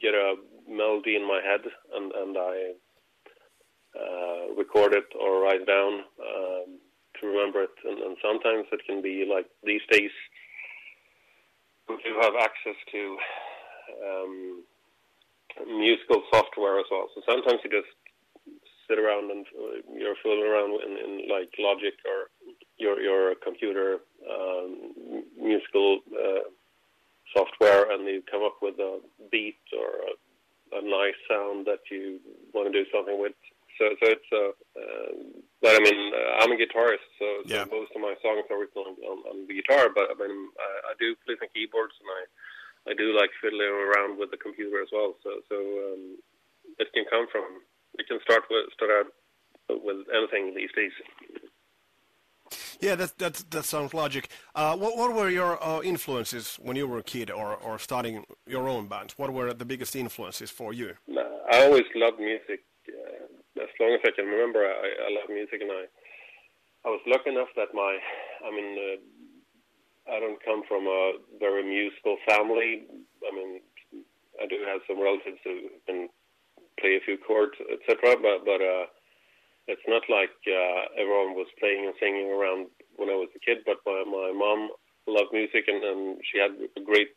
get 0.01 0.13
a 0.13 0.35
melody 0.67 1.15
in 1.15 1.21
my 1.27 1.41
head 1.45 1.61
and, 1.93 2.11
and 2.11 2.37
I 2.37 2.55
uh, 3.93 4.53
record 4.57 4.93
it 4.93 5.05
or 5.19 5.41
write 5.41 5.61
it 5.61 5.67
down 5.67 6.01
um, 6.17 6.79
to 7.21 7.27
remember 7.27 7.63
it. 7.63 7.75
And, 7.85 7.99
and 7.99 8.17
sometimes 8.25 8.65
it 8.71 8.81
can 8.87 9.01
be 9.01 9.25
like 9.29 9.45
these 9.63 9.85
days 9.91 10.11
we 11.87 11.95
do 12.03 12.17
have 12.21 12.33
access 12.35 12.75
to 12.91 13.17
um, 14.03 14.63
musical 15.65 16.23
software 16.33 16.79
as 16.79 16.85
well. 16.91 17.07
So 17.15 17.21
sometimes 17.23 17.61
you 17.63 17.69
just 17.71 17.93
sit 18.89 18.99
around 18.99 19.31
and 19.31 19.45
uh, 19.55 19.79
you're 19.95 20.19
fooling 20.23 20.43
around 20.43 20.81
in, 20.83 20.91
in 20.97 21.29
like 21.29 21.53
Logic 21.59 21.95
or 22.03 22.27
your 22.77 22.99
your 23.01 23.35
computer 23.35 23.99
um, 24.29 25.23
musical 25.39 25.99
uh, 26.13 26.49
software, 27.35 27.91
and 27.91 28.05
you 28.07 28.23
come 28.29 28.43
up 28.43 28.57
with 28.61 28.79
a 28.79 28.99
beat 29.31 29.59
or 29.73 29.89
a, 30.09 30.79
a 30.79 30.81
nice 30.81 31.17
sound 31.29 31.65
that 31.65 31.79
you 31.91 32.19
want 32.53 32.71
to 32.71 32.73
do 32.73 32.89
something 32.93 33.19
with. 33.19 33.33
So, 33.77 33.93
so 34.01 34.05
it's 34.09 34.29
uh, 34.33 34.53
uh, 34.79 35.11
but 35.61 35.75
I 35.75 35.79
mean, 35.81 36.13
uh, 36.13 36.41
I'm 36.41 36.51
a 36.51 36.57
guitarist, 36.57 37.05
so, 37.17 37.25
yeah. 37.45 37.65
most 37.69 37.93
of 37.93 38.01
my 38.01 38.13
songs 38.21 38.45
are 38.49 38.59
written 38.61 38.81
on, 38.81 38.93
on, 39.05 39.17
on 39.29 39.37
the 39.47 39.53
guitar. 39.53 39.89
But 39.93 40.09
I 40.09 40.15
mean, 40.17 40.49
I, 40.57 40.69
I 40.89 40.93
do 40.99 41.13
play 41.25 41.35
some 41.39 41.49
keyboards, 41.53 41.93
and 42.01 42.09
I 42.09 42.21
I 42.89 42.93
do 42.93 43.13
like 43.13 43.29
fiddling 43.41 43.67
around 43.67 44.17
with 44.17 44.31
the 44.31 44.37
computer 44.37 44.81
as 44.81 44.89
well. 44.93 45.15
So, 45.23 45.41
so 45.49 45.55
um, 45.57 46.17
it 46.79 46.87
can 46.93 47.05
come 47.09 47.27
from. 47.31 47.61
It 47.99 48.07
can 48.07 48.19
start 48.21 48.43
with 48.49 48.69
start 48.73 48.91
out 48.93 49.09
with 49.69 50.05
anything 50.13 50.53
these 50.55 50.71
days. 50.75 50.93
Yeah, 52.79 52.95
that 52.95 53.17
that 53.17 53.33
that 53.49 53.65
sounds 53.65 53.93
logic. 53.93 54.29
Uh, 54.53 54.75
what 54.77 54.97
what 54.97 55.13
were 55.13 55.29
your 55.29 55.63
uh, 55.63 55.81
influences 55.81 56.57
when 56.61 56.75
you 56.75 56.87
were 56.87 56.99
a 56.99 57.03
kid, 57.03 57.31
or 57.31 57.55
or 57.55 57.79
starting 57.79 58.25
your 58.45 58.67
own 58.69 58.87
band? 58.87 59.13
What 59.17 59.33
were 59.33 59.53
the 59.53 59.65
biggest 59.65 59.95
influences 59.95 60.51
for 60.51 60.73
you? 60.73 60.93
I 61.51 61.63
always 61.65 61.85
loved 61.95 62.19
music. 62.19 62.63
Uh, 62.87 63.63
as 63.63 63.69
long 63.79 63.93
as 63.93 64.01
I 64.05 64.11
can 64.15 64.25
remember, 64.25 64.63
I, 64.65 64.89
I 65.05 65.09
love 65.09 65.29
music, 65.29 65.61
and 65.61 65.71
I 65.71 65.85
I 66.85 66.89
was 66.89 67.01
lucky 67.07 67.29
enough 67.29 67.49
that 67.55 67.73
my, 67.73 67.97
I 68.45 68.49
mean, 68.51 68.77
uh, 68.77 70.13
I 70.13 70.19
don't 70.19 70.43
come 70.43 70.63
from 70.67 70.87
a 70.87 71.19
very 71.39 71.63
musical 71.63 72.17
family. 72.29 72.87
I 73.27 73.35
mean, 73.35 73.59
I 74.41 74.45
do 74.47 74.55
have 74.65 74.81
some 74.87 75.01
relatives 75.01 75.39
who 75.43 75.67
can 75.85 76.09
play 76.79 76.95
a 76.95 77.03
few 77.03 77.17
chords, 77.17 77.59
etc. 77.59 78.15
But 78.21 78.45
but 78.45 78.61
uh, 78.61 78.85
it's 79.67 79.87
not 79.87 80.03
like 80.09 80.35
uh, 80.47 80.81
everyone 80.95 81.35
was 81.35 81.47
playing 81.59 81.85
and 81.85 81.95
singing 81.99 82.31
around 82.31 82.67
when 82.95 83.09
I 83.09 83.19
was 83.19 83.29
a 83.35 83.39
kid, 83.43 83.63
but 83.65 83.77
my, 83.85 84.03
my 84.07 84.31
mom 84.31 84.69
loved 85.07 85.31
music 85.33 85.67
and, 85.67 85.83
and 85.83 86.17
she 86.23 86.39
had 86.39 86.51
a 86.55 86.81
great 86.83 87.11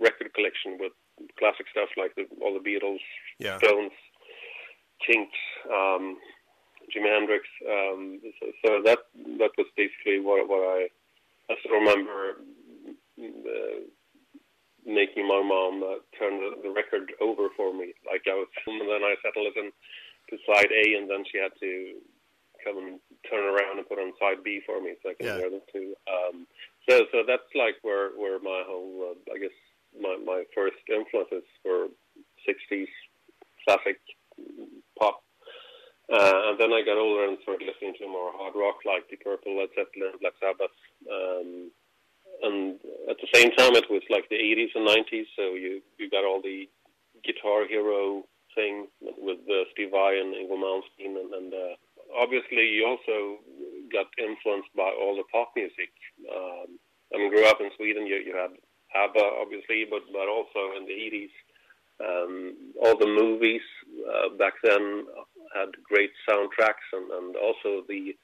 record 0.00 0.32
collection 0.34 0.76
with 0.78 0.92
classic 1.38 1.66
stuff 1.72 1.88
like 1.96 2.14
the, 2.16 2.28
all 2.44 2.52
the 2.52 2.64
Beatles, 2.64 3.00
Yeah. 3.38 3.58
Stones, 3.58 3.92
Kinks, 5.04 5.40
um, 5.72 6.16
Jimi 6.92 7.08
Hendrix. 7.08 7.44
Um, 7.64 8.20
so, 8.40 8.46
so 8.64 8.70
that 8.84 8.98
that 9.40 9.52
was 9.58 9.66
basically 9.76 10.20
what 10.20 10.48
what 10.48 10.62
I 10.62 10.88
I 11.50 11.54
still 11.60 11.80
remember 11.80 12.40
uh, 13.18 13.80
making 14.86 15.26
my 15.26 15.42
mom 15.42 15.82
uh, 15.82 15.98
turn 16.18 16.38
the, 16.40 16.62
the 16.62 16.70
record 16.70 17.12
over 17.20 17.48
for 17.56 17.74
me. 17.74 17.92
Like 18.06 18.22
I 18.28 18.34
was, 18.34 18.48
and 18.66 18.80
then 18.80 19.02
I 19.02 19.14
sat 19.22 19.36
and 19.36 19.44
listened 19.44 19.72
to 20.30 20.36
side 20.46 20.70
A, 20.72 20.94
and 20.98 21.08
then 21.08 21.24
she 21.30 21.38
had 21.38 21.52
to 21.60 22.00
come 22.64 22.78
and 22.78 23.00
turn 23.30 23.44
around 23.44 23.78
and 23.78 23.88
put 23.88 23.98
on 23.98 24.12
side 24.18 24.42
B 24.42 24.60
for 24.66 24.80
me, 24.80 24.94
so 25.02 25.10
I 25.10 25.14
can 25.14 25.26
Yeah. 25.26 25.38
hear 25.38 25.50
them 25.50 25.62
too. 25.72 25.94
Um, 26.08 26.46
so 26.88 27.06
so 27.12 27.22
that's 27.26 27.50
like 27.54 27.76
where 27.82 28.10
where 28.16 28.38
my 28.38 28.62
whole 28.66 29.14
uh, 29.14 29.32
I 29.34 29.38
guess 29.38 29.56
my 30.00 30.16
my 30.24 30.44
first 30.54 30.76
influences 30.88 31.44
were 31.64 31.88
'60s 32.46 32.88
classic 33.64 33.98
pop. 34.98 35.22
Uh, 36.08 36.50
and 36.54 36.60
then 36.60 36.72
I 36.72 36.82
got 36.86 36.98
older 36.98 37.26
and 37.26 37.38
started 37.42 37.66
listening 37.66 37.94
to 37.98 38.06
more 38.06 38.30
hard 38.32 38.54
rock 38.54 38.76
like 38.86 39.08
Deep 39.10 39.24
Purple, 39.24 39.58
Led 39.58 39.70
Zeppelin, 39.74 40.14
Black 40.20 40.34
Sabbath. 40.38 40.70
Um, 41.10 41.70
and 42.42 42.78
at 43.10 43.16
the 43.18 43.26
same 43.34 43.50
time, 43.58 43.74
it 43.74 43.90
was 43.90 44.02
like 44.08 44.28
the 44.28 44.36
80s 44.38 44.70
and 44.76 44.86
90s, 44.86 45.26
so 45.34 45.54
you, 45.54 45.82
you 45.98 46.08
got 46.08 46.24
all 46.24 46.40
the 46.40 46.68
guitar 47.24 47.66
hero 47.66 48.22
thing 48.56 48.88
with 49.00 49.38
uh, 49.46 49.68
Steve 49.72 49.92
Vai 49.92 50.18
and 50.18 50.34
Yngwie 50.34 50.58
Malmsteen. 50.58 51.14
And, 51.14 51.30
and 51.30 51.54
uh, 51.54 51.74
obviously, 52.16 52.66
you 52.74 52.82
also 52.88 53.38
got 53.92 54.06
influenced 54.18 54.74
by 54.74 54.90
all 54.90 55.14
the 55.14 55.28
pop 55.30 55.52
music. 55.54 55.92
Um, 56.26 56.80
I 57.14 57.18
mean, 57.18 57.30
grew 57.30 57.46
up 57.46 57.60
in 57.60 57.70
Sweden, 57.76 58.06
you, 58.06 58.16
you 58.16 58.34
had 58.34 58.50
ABBA, 58.96 59.22
obviously, 59.40 59.86
but, 59.88 60.02
but 60.10 60.26
also 60.26 60.74
in 60.76 60.86
the 60.86 60.96
80s, 60.96 61.34
um, 62.02 62.56
all 62.82 62.98
the 62.98 63.06
movies 63.06 63.62
uh, 64.10 64.34
back 64.36 64.54
then 64.64 65.06
had 65.54 65.70
great 65.84 66.10
soundtracks 66.28 66.84
and, 66.92 67.10
and 67.10 67.36
also 67.36 67.84
the 67.88 68.16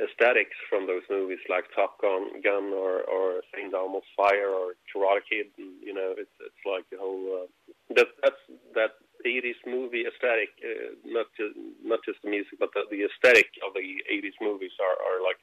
aesthetics 0.00 0.56
from 0.68 0.86
those 0.86 1.02
movies 1.10 1.38
like 1.48 1.64
Top 1.74 2.00
Gun, 2.00 2.40
Gun 2.42 2.72
or, 2.72 3.02
or 3.04 3.42
St. 3.54 3.72
Elmo's 3.72 4.02
Fire 4.16 4.48
or 4.48 4.74
Karate 4.90 5.20
Kid. 5.28 5.46
And, 5.58 5.74
you 5.82 5.94
know, 5.94 6.14
it's 6.16 6.34
it's 6.40 6.62
like 6.66 6.84
the 6.90 6.98
whole 6.98 7.44
uh, 7.44 7.46
that 7.94 8.08
that's 8.22 8.42
that 8.74 8.90
80s 9.30 9.60
movie 9.66 10.04
aesthetic, 10.06 10.50
uh, 10.62 10.94
not 11.04 11.26
just 11.36 11.54
not 11.84 12.00
just 12.04 12.18
the 12.22 12.30
music, 12.30 12.58
but 12.58 12.70
the, 12.74 12.82
the 12.90 13.04
aesthetic 13.04 13.46
of 13.66 13.74
the 13.74 13.80
80s 14.12 14.34
movies 14.40 14.72
are, 14.80 14.96
are 15.06 15.22
like 15.22 15.38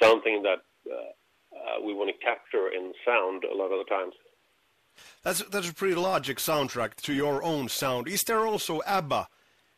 something 0.00 0.42
that 0.42 0.62
uh, 0.90 0.94
uh, 1.56 1.84
we 1.84 1.94
want 1.94 2.10
to 2.10 2.24
capture 2.24 2.68
in 2.68 2.92
sound 3.04 3.44
a 3.44 3.54
lot 3.54 3.70
of 3.72 3.78
the 3.78 3.88
times. 3.90 4.14
That's 5.22 5.42
that's 5.44 5.68
a 5.68 5.74
pretty 5.74 5.94
logic 5.94 6.38
soundtrack 6.38 6.96
to 7.02 7.12
your 7.12 7.42
own 7.42 7.68
sound. 7.68 8.08
Is 8.08 8.22
there 8.24 8.46
also 8.46 8.80
ABBA 8.86 9.28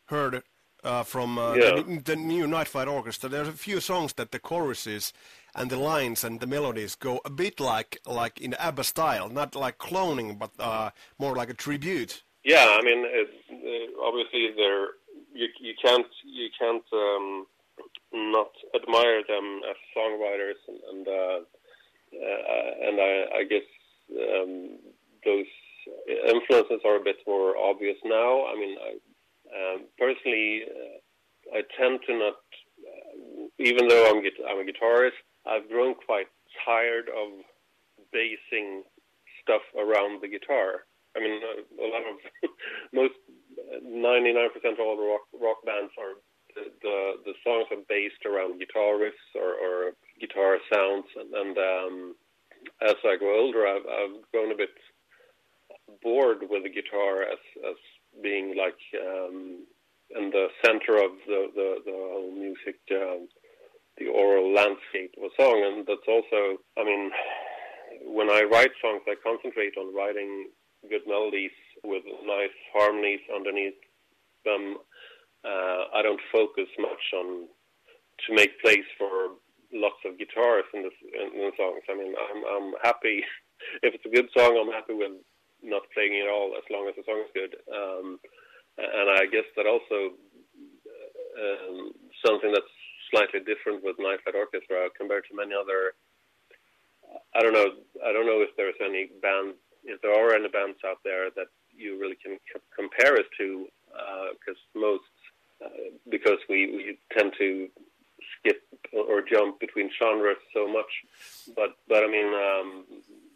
heard 0.05 0.43
uh, 0.83 1.03
from 1.03 1.37
uh, 1.37 1.55
Yeah. 1.55 1.75
the, 1.75 2.01
the 2.03 2.15
new 2.15 2.47
Night 2.47 2.67
Flight 2.67 2.87
Orchestra? 2.87 3.29
There's 3.29 3.47
a 3.47 3.53
few 3.53 3.79
songs 3.79 4.13
that 4.13 4.31
the 4.31 4.39
choruses 4.39 5.13
and 5.55 5.69
the 5.69 5.77
lines 5.77 6.23
and 6.23 6.39
the 6.39 6.47
melodies 6.47 6.95
go 6.95 7.21
a 7.25 7.29
bit 7.29 7.59
like 7.59 7.99
like 8.05 8.39
in 8.41 8.53
ABBA 8.55 8.83
style, 8.83 9.29
not 9.29 9.55
like 9.55 9.77
cloning, 9.77 10.37
but 10.37 10.51
uh, 10.59 10.89
more 11.19 11.35
like 11.35 11.49
a 11.49 11.53
tribute. 11.53 12.23
Yeah, 12.45 12.77
I 12.77 12.81
mean, 12.83 13.01
it, 13.09 13.29
uh, 13.49 14.05
obviously, 14.05 14.53
they're 14.55 14.89
you 15.33 15.47
you 15.59 15.73
can't 15.81 16.05
you 16.23 16.49
can't 16.59 16.85
um, 16.93 17.47
not 18.13 18.51
admire 18.75 19.23
them 19.27 19.61
as 19.67 19.75
songwriters, 19.97 20.61
and 20.67 20.79
and, 20.91 21.07
uh, 21.07 21.39
uh, 22.13 22.87
and 22.87 23.01
I, 23.01 23.25
I 23.39 23.43
guess 23.49 23.65
um, 24.11 24.77
those 25.25 25.49
influences 26.29 26.81
are 26.85 26.97
a 26.97 27.03
bit 27.03 27.17
more 27.25 27.57
obvious 27.57 27.97
now. 28.05 28.45
I 28.45 28.55
mean, 28.55 28.77
I, 28.77 29.73
um, 29.73 29.81
personally, 29.97 30.65
uh, 30.69 31.57
I 31.57 31.61
tend 31.79 31.99
to 32.05 32.13
not, 32.13 32.37
uh, 32.85 33.47
even 33.57 33.87
though 33.87 34.05
I'm 34.05 34.17
I'm 34.17 34.61
a 34.61 34.71
guitarist, 34.71 35.17
I've 35.47 35.67
grown 35.67 35.95
quite 35.95 36.27
tired 36.63 37.09
of 37.09 37.41
basing 38.13 38.83
stuff 39.41 39.61
around 39.75 40.21
the 40.21 40.27
guitar. 40.27 40.85
I 41.15 41.19
mean, 41.19 41.39
a 41.39 41.87
lot 41.87 42.03
of 42.03 42.17
most 42.93 43.15
ninety 43.81 44.33
nine 44.33 44.51
percent 44.51 44.79
of 44.79 44.85
all 44.85 44.97
the 44.97 45.07
rock 45.07 45.25
rock 45.33 45.59
bands 45.65 45.91
are 45.97 46.19
the, 46.55 46.63
the 46.81 46.97
the 47.31 47.35
songs 47.43 47.67
are 47.71 47.83
based 47.87 48.25
around 48.25 48.59
guitar 48.59 48.99
riffs 48.99 49.31
or, 49.35 49.55
or 49.55 49.91
guitar 50.19 50.57
sounds, 50.73 51.05
and, 51.15 51.33
and 51.33 51.57
um, 51.57 52.15
as 52.81 52.95
I 53.05 53.17
grow 53.17 53.45
older, 53.45 53.67
I've, 53.67 53.85
I've 53.85 54.31
grown 54.31 54.51
a 54.51 54.57
bit 54.57 54.75
bored 56.01 56.39
with 56.49 56.63
the 56.63 56.69
guitar 56.69 57.23
as 57.23 57.41
as 57.67 57.79
being 58.23 58.55
like 58.57 58.79
um, 58.99 59.65
in 60.15 60.29
the 60.31 60.47
center 60.65 60.97
of 60.97 61.11
the 61.27 61.47
the, 61.55 61.69
the 61.85 61.91
whole 61.91 62.31
music. 62.31 62.79
Um, 62.91 63.27
the 63.97 64.07
aural 64.07 64.53
landscape 64.53 65.15
of 65.17 65.23
a 65.23 65.41
song, 65.41 65.63
and 65.63 65.87
that's 65.87 66.03
also, 66.07 66.59
I 66.77 66.83
mean, 66.83 67.11
when 68.03 68.29
I 68.29 68.43
write 68.43 68.71
songs, 68.81 69.01
I 69.07 69.15
concentrate 69.23 69.77
on 69.77 69.95
writing 69.95 70.49
good 70.89 71.05
melodies 71.07 71.55
with 71.83 72.03
nice 72.25 72.55
harmonies 72.73 73.21
underneath 73.33 73.79
them. 74.43 74.77
Uh, 75.43 75.93
I 75.93 76.01
don't 76.01 76.21
focus 76.31 76.67
much 76.79 77.05
on 77.13 77.47
to 78.27 78.35
make 78.35 78.59
place 78.61 78.87
for 78.97 79.37
lots 79.73 79.99
of 80.05 80.17
guitars 80.17 80.65
in 80.73 80.83
the, 80.83 80.91
in 81.13 81.51
the 81.51 81.51
songs. 81.57 81.83
I 81.89 81.95
mean, 81.95 82.13
I'm, 82.15 82.41
I'm 82.45 82.73
happy 82.83 83.23
if 83.83 83.93
it's 83.93 84.05
a 84.05 84.15
good 84.15 84.29
song. 84.35 84.57
I'm 84.57 84.73
happy 84.73 84.93
with 84.93 85.11
not 85.63 85.83
playing 85.93 86.13
it 86.13 86.29
all 86.29 86.53
as 86.57 86.63
long 86.69 86.87
as 86.87 86.95
the 86.95 87.03
song 87.05 87.23
is 87.25 87.33
good. 87.33 87.53
Um, 87.69 88.19
and 88.77 89.09
I 89.09 89.25
guess 89.31 89.47
that 89.55 89.67
also 89.67 90.15
um, 91.39 91.91
something 92.25 92.51
that's 92.51 92.75
slightly 93.11 93.39
different 93.39 93.83
with 93.83 93.95
Night 93.99 94.19
Flight 94.23 94.35
Orchestra 94.35 94.89
compared 94.97 95.25
to 95.29 95.35
many 95.35 95.53
other. 95.53 95.95
I 97.35 97.41
don't 97.41 97.53
know. 97.53 97.69
I 98.03 98.11
don't 98.11 98.25
know 98.25 98.41
if 98.41 98.49
there's 98.57 98.79
any 98.83 99.09
band, 99.21 99.55
if 99.85 100.01
there 100.01 100.13
are 100.13 100.35
any 100.35 100.49
bands 100.49 100.77
out 100.85 100.99
there 101.03 101.29
that 101.35 101.47
you 101.75 101.99
really 101.99 102.15
can 102.15 102.37
c- 102.51 102.61
compare 102.75 103.13
us 103.13 103.25
to, 103.37 103.67
because 104.39 104.59
most, 104.75 105.03
uh, 105.63 105.69
because 106.09 106.39
we, 106.49 106.67
we 106.75 106.97
tend 107.17 107.33
to 107.37 107.69
skip 108.39 108.61
or 108.93 109.21
jump 109.21 109.59
between 109.59 109.89
genres 109.99 110.37
so 110.53 110.67
much. 110.67 110.91
But 111.55 111.75
but 111.87 112.03
I 112.03 112.07
mean, 112.07 112.27
um, 112.27 112.85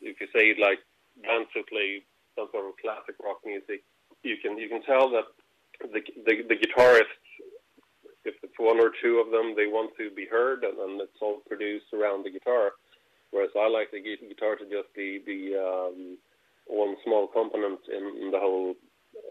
if 0.01 0.19
you 0.19 0.27
say 0.33 0.55
like 0.59 0.79
bands 1.23 1.49
who 1.53 1.63
play 1.63 2.03
some 2.35 2.47
sort 2.51 2.65
of 2.65 2.73
classic 2.81 3.15
rock 3.23 3.39
music, 3.45 3.83
you 4.23 4.37
can 4.41 4.57
you 4.57 4.69
can 4.69 4.81
tell 4.83 5.09
that 5.11 5.25
the 5.81 6.01
the, 6.25 6.43
the 6.47 6.55
guitarists 6.55 7.19
if 8.25 8.35
it's 8.43 8.59
one 8.59 8.79
or 8.79 8.91
two 9.01 9.23
of 9.23 9.31
them, 9.31 9.55
they 9.55 9.67
want 9.67 9.95
to 9.97 10.11
be 10.11 10.25
heard, 10.25 10.63
and, 10.63 10.77
and 10.77 11.01
it's 11.01 11.21
all 11.21 11.39
produced 11.47 11.93
around 11.93 12.23
the 12.23 12.29
guitar. 12.29 12.71
Whereas 13.31 13.51
I 13.57 13.69
like 13.69 13.91
the 13.91 14.01
guitar 14.01 14.55
to 14.55 14.65
just 14.65 14.93
be 14.95 15.19
be 15.19 15.55
um, 15.55 16.17
one 16.69 16.95
small 17.03 17.27
component 17.27 17.79
in, 17.91 18.31
the 18.31 18.39
whole 18.39 18.75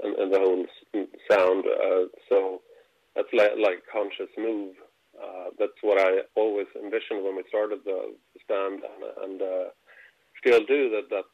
in, 0.04 0.14
in 0.20 0.30
the 0.30 0.38
whole 0.38 0.66
sound. 1.30 1.64
Uh, 1.64 2.06
so 2.28 2.60
that's 3.14 3.28
like 3.32 3.52
like 3.58 3.82
conscious 3.90 4.30
move. 4.36 4.74
Uh, 5.16 5.50
that's 5.58 5.78
what 5.82 5.98
I 5.98 6.22
always 6.36 6.66
envisioned 6.76 7.24
when 7.24 7.36
we 7.36 7.42
started 7.48 7.80
the, 7.84 8.14
stand, 8.44 8.82
and, 8.82 9.02
and 9.24 9.42
uh, 9.42 9.64
still 10.38 10.60
do. 10.66 10.90
That 10.90 11.10
that 11.10 11.24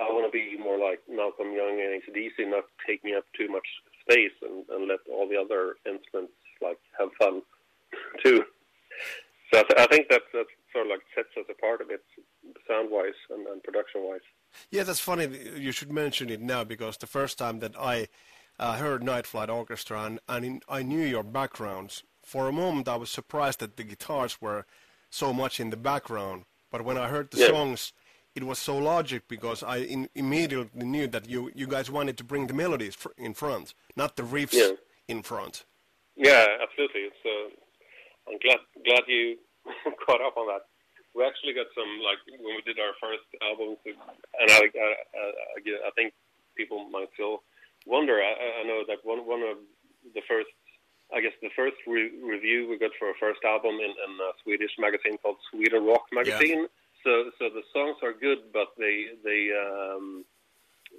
I 0.00 0.04
want 0.12 0.30
to 0.30 0.32
be 0.32 0.56
more 0.58 0.78
like 0.78 1.00
Malcolm 1.08 1.52
Young 1.52 1.80
and 1.80 2.00
ACDC, 2.00 2.50
not 2.50 2.64
take 2.86 3.02
me 3.04 3.14
up 3.14 3.24
too 3.38 3.48
much 3.48 3.66
space, 4.04 4.36
and, 4.42 4.64
and 4.70 4.88
let 4.88 5.00
all 5.10 5.28
the 5.28 5.36
other 5.36 5.76
instruments 5.88 6.32
like 6.62 6.78
have 6.98 7.08
fun 7.18 7.42
too. 8.24 8.44
So 9.52 9.60
I, 9.60 9.62
th- 9.62 9.80
I 9.80 9.86
think 9.86 10.08
that 10.08 10.22
that 10.32 10.46
sort 10.72 10.86
of 10.86 10.90
like 10.90 11.04
sets 11.14 11.32
us 11.38 11.46
apart 11.48 11.80
a 11.80 11.86
bit, 11.86 12.02
sound 12.68 12.90
wise 12.90 13.16
and, 13.30 13.46
and 13.46 13.62
production 13.62 14.02
wise. 14.02 14.26
Yeah, 14.70 14.82
that's 14.84 15.00
funny. 15.00 15.28
You 15.56 15.72
should 15.72 15.92
mention 15.92 16.30
it 16.30 16.40
now 16.40 16.64
because 16.64 16.96
the 16.96 17.06
first 17.06 17.38
time 17.38 17.60
that 17.60 17.76
I 17.78 18.08
uh, 18.58 18.76
heard 18.76 19.02
Night 19.02 19.26
Flight 19.26 19.50
Orchestra 19.50 20.02
and, 20.04 20.20
and 20.28 20.44
in, 20.44 20.60
I 20.68 20.82
knew 20.82 21.04
your 21.04 21.22
backgrounds, 21.22 22.02
for 22.22 22.48
a 22.48 22.52
moment 22.52 22.88
I 22.88 22.96
was 22.96 23.10
surprised 23.10 23.60
that 23.60 23.76
the 23.76 23.84
guitars 23.84 24.40
were 24.40 24.66
so 25.10 25.32
much 25.32 25.60
in 25.60 25.70
the 25.70 25.76
background. 25.76 26.44
But 26.70 26.84
when 26.84 26.98
I 26.98 27.08
heard 27.08 27.30
the 27.30 27.38
Yeah. 27.38 27.48
songs, 27.48 27.92
it 28.34 28.44
was 28.44 28.58
so 28.58 28.76
logic 28.76 29.28
because 29.28 29.62
I 29.62 29.78
in, 29.78 30.08
immediately 30.14 30.84
knew 30.84 31.06
that 31.08 31.28
you, 31.28 31.50
you 31.54 31.66
guys 31.66 31.90
wanted 31.90 32.16
to 32.18 32.24
bring 32.24 32.46
the 32.48 32.54
melodies 32.54 32.94
fr- 32.94 33.08
in 33.16 33.34
front, 33.34 33.74
not 33.94 34.16
the 34.16 34.22
riffs 34.24 34.52
Yeah. 34.54 34.72
in 35.08 35.22
front. 35.22 35.64
Yeah, 36.16 36.46
absolutely. 36.62 37.02
It's 37.02 37.16
uh, 37.24 38.30
I'm 38.30 38.38
glad 38.38 38.58
glad 38.84 39.02
you 39.06 39.36
caught 40.06 40.20
up 40.22 40.36
on 40.36 40.46
that. 40.48 40.62
We 41.16 41.24
actually 41.24 41.54
got 41.56 41.72
some 41.72 41.88
like 42.04 42.20
when 42.28 42.52
we 42.56 42.62
did 42.68 42.76
our 42.76 42.92
first 43.00 43.24
album, 43.40 43.80
and 43.88 44.50
I 44.52 44.68
I, 44.68 44.88
I, 45.16 45.88
I 45.88 45.90
think 45.96 46.12
people 46.56 46.88
might 46.92 47.08
still 47.14 47.40
wonder. 47.86 48.20
I, 48.20 48.60
I 48.60 48.62
know 48.68 48.84
that 48.86 49.00
one 49.02 49.24
one 49.26 49.40
of 49.40 49.56
the 50.12 50.20
first, 50.28 50.52
I 51.14 51.20
guess 51.24 51.32
the 51.40 51.48
first 51.56 51.76
re- 51.86 52.12
review 52.20 52.68
we 52.68 52.78
got 52.78 52.92
for 52.98 53.08
our 53.08 53.18
first 53.18 53.40
album 53.44 53.80
in, 53.80 53.96
in 53.96 54.12
a 54.20 54.30
Swedish 54.44 54.72
magazine 54.78 55.16
called 55.22 55.40
Sweden 55.50 55.86
Rock 55.86 56.04
Magazine. 56.12 56.68
Yeah. 56.68 56.74
So 57.04 57.12
so 57.38 57.48
the 57.48 57.64
songs 57.72 57.96
are 58.02 58.12
good, 58.12 58.52
but 58.52 58.76
they 58.76 59.16
they 59.24 59.56
um, 59.56 60.24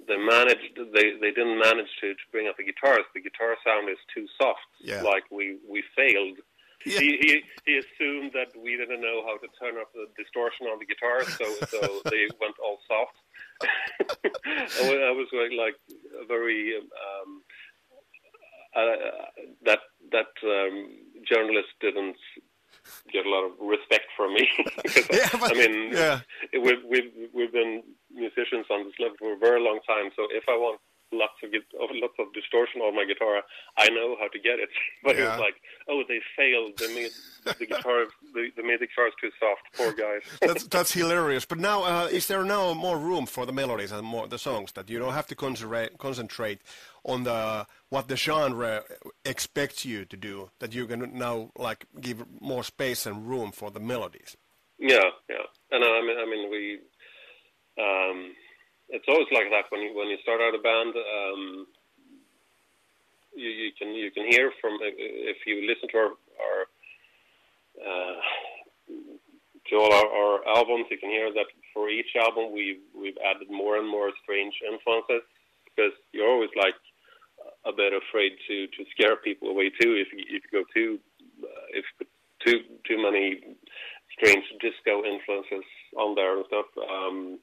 they 0.08 0.16
manage 0.16 0.74
they 0.74 1.14
they 1.22 1.30
didn't 1.30 1.62
manage 1.62 1.90
to, 2.00 2.14
to 2.14 2.24
bring 2.32 2.48
up 2.48 2.56
the 2.56 2.64
guitars. 2.64 3.06
The 3.14 3.22
guitar 3.22 3.54
sound 3.64 3.88
is 3.88 4.02
too 4.12 4.26
soft. 4.40 4.66
Yeah. 4.80 5.02
Like 5.02 5.30
we 5.30 5.58
we 5.68 5.84
failed. 5.94 6.38
Yeah. 6.92 7.00
He, 7.00 7.18
he 7.20 7.42
he 7.66 7.72
assumed 7.76 8.32
that 8.32 8.48
we 8.56 8.76
didn't 8.76 9.00
know 9.00 9.22
how 9.26 9.36
to 9.36 9.48
turn 9.60 9.76
up 9.80 9.92
the 9.92 10.06
distortion 10.16 10.66
on 10.66 10.78
the 10.78 10.86
guitar, 10.86 11.20
so 11.24 11.44
so 11.66 12.00
they 12.10 12.28
went 12.40 12.56
all 12.64 12.78
soft. 12.88 13.16
I 13.62 15.12
was 15.12 15.28
like, 15.32 15.52
like 15.52 15.76
a 16.22 16.26
very 16.26 16.76
um, 16.78 17.42
uh, 18.74 18.96
that 19.64 19.80
that 20.12 20.32
um, 20.44 20.88
journalist 21.28 21.68
didn't 21.80 22.16
get 23.12 23.26
a 23.26 23.30
lot 23.30 23.44
of 23.44 23.52
respect 23.60 24.06
from 24.16 24.34
me. 24.34 24.48
Yeah, 25.12 25.28
but- 25.32 25.52
I 25.52 25.54
mean, 25.54 25.92
yeah. 25.92 26.20
we've 26.52 26.82
we've 26.88 27.12
we've 27.34 27.52
been 27.52 27.82
musicians 28.10 28.66
on 28.70 28.84
this 28.84 28.94
level 28.98 29.16
for 29.18 29.32
a 29.34 29.38
very 29.38 29.60
long 29.60 29.80
time. 29.86 30.10
So 30.16 30.26
if 30.30 30.44
I 30.48 30.56
want 30.56 30.80
lots 31.12 31.32
of 31.42 31.50
lots 31.74 32.14
of 32.18 32.32
distortion 32.34 32.80
on 32.80 32.94
my 32.94 33.04
guitar, 33.04 33.42
I 33.76 33.88
know 33.90 34.16
how 34.20 34.28
to 34.28 34.38
get 34.38 34.58
it. 34.58 34.68
But 35.04 35.16
it 35.16 35.22
was 35.22 35.38
like, 35.40 35.54
oh, 35.88 36.02
they 36.06 36.20
failed. 36.36 36.76
They 36.76 36.94
made 36.94 37.10
the 37.44 37.66
guitar. 37.66 38.06
They, 38.34 38.50
they 38.56 38.62
made 38.62 38.80
the 38.80 38.86
guitars 38.86 39.12
too 39.20 39.30
soft. 39.38 39.62
Poor 39.74 39.92
guys. 39.92 40.22
that's 40.40 40.64
that's 40.66 40.92
hilarious. 40.92 41.44
But 41.44 41.58
now, 41.58 41.84
uh, 41.84 42.08
is 42.10 42.26
there 42.26 42.44
now 42.44 42.74
more 42.74 42.98
room 42.98 43.26
for 43.26 43.46
the 43.46 43.52
melodies 43.52 43.92
and 43.92 44.06
more 44.06 44.26
the 44.28 44.38
songs 44.38 44.72
that 44.72 44.90
you 44.90 44.98
don't 44.98 45.14
have 45.14 45.26
to 45.28 45.34
concentrate 45.34 45.96
concentrate 45.98 46.60
on 47.04 47.24
the 47.24 47.66
what 47.88 48.08
the 48.08 48.16
genre 48.16 48.82
expects 49.24 49.84
you 49.84 50.04
to 50.04 50.16
do? 50.16 50.50
That 50.58 50.74
you 50.74 50.86
can 50.86 51.16
now 51.16 51.50
like 51.56 51.86
give 52.00 52.24
more 52.40 52.64
space 52.64 53.06
and 53.06 53.26
room 53.28 53.52
for 53.52 53.70
the 53.70 53.80
melodies. 53.80 54.36
Yeah, 54.78 55.10
yeah. 55.30 55.46
And 55.70 55.84
I 55.84 56.00
mean, 56.02 56.18
I 56.18 56.26
mean, 56.26 56.50
we. 56.50 56.78
Um, 57.80 58.34
it's 58.88 59.08
always 59.08 59.28
like 59.32 59.50
that 59.50 59.70
when 59.70 59.82
you 59.82 59.94
when 59.94 60.08
you 60.08 60.18
start 60.22 60.40
out 60.40 60.54
a 60.54 60.62
band. 60.62 60.94
Um, 60.96 61.66
you, 63.34 63.48
you 63.48 63.70
can 63.78 63.94
you 63.94 64.10
can 64.10 64.26
hear 64.30 64.52
from 64.60 64.78
if 64.80 65.38
you 65.46 65.66
listen 65.66 65.88
to 65.92 65.98
our, 65.98 66.12
our 66.42 66.60
uh, 67.78 68.20
to 69.68 69.76
all 69.76 69.92
our, 69.92 70.08
our 70.08 70.56
albums, 70.56 70.86
you 70.90 70.98
can 70.98 71.10
hear 71.10 71.32
that 71.32 71.46
for 71.74 71.88
each 71.88 72.16
album 72.16 72.52
we've 72.52 72.80
we've 72.96 73.18
added 73.24 73.50
more 73.50 73.76
and 73.76 73.88
more 73.88 74.10
strange 74.22 74.54
influences 74.64 75.22
because 75.64 75.92
you're 76.12 76.28
always 76.28 76.50
like 76.56 76.74
a 77.66 77.72
bit 77.72 77.92
afraid 77.92 78.32
to 78.48 78.66
to 78.68 78.84
scare 78.90 79.16
people 79.16 79.48
away 79.48 79.70
too 79.70 79.94
if 79.94 80.08
you 80.12 80.24
if 80.28 80.42
you 80.44 80.50
go 80.52 80.64
too 80.74 80.98
uh, 81.44 81.66
if 81.72 81.84
too 82.44 82.60
too 82.86 82.98
many 83.00 83.40
strange 84.16 84.44
disco 84.60 85.04
influences 85.04 85.66
on 85.96 86.14
there 86.14 86.36
and 86.36 86.46
stuff. 86.46 86.66
Um, 86.78 87.38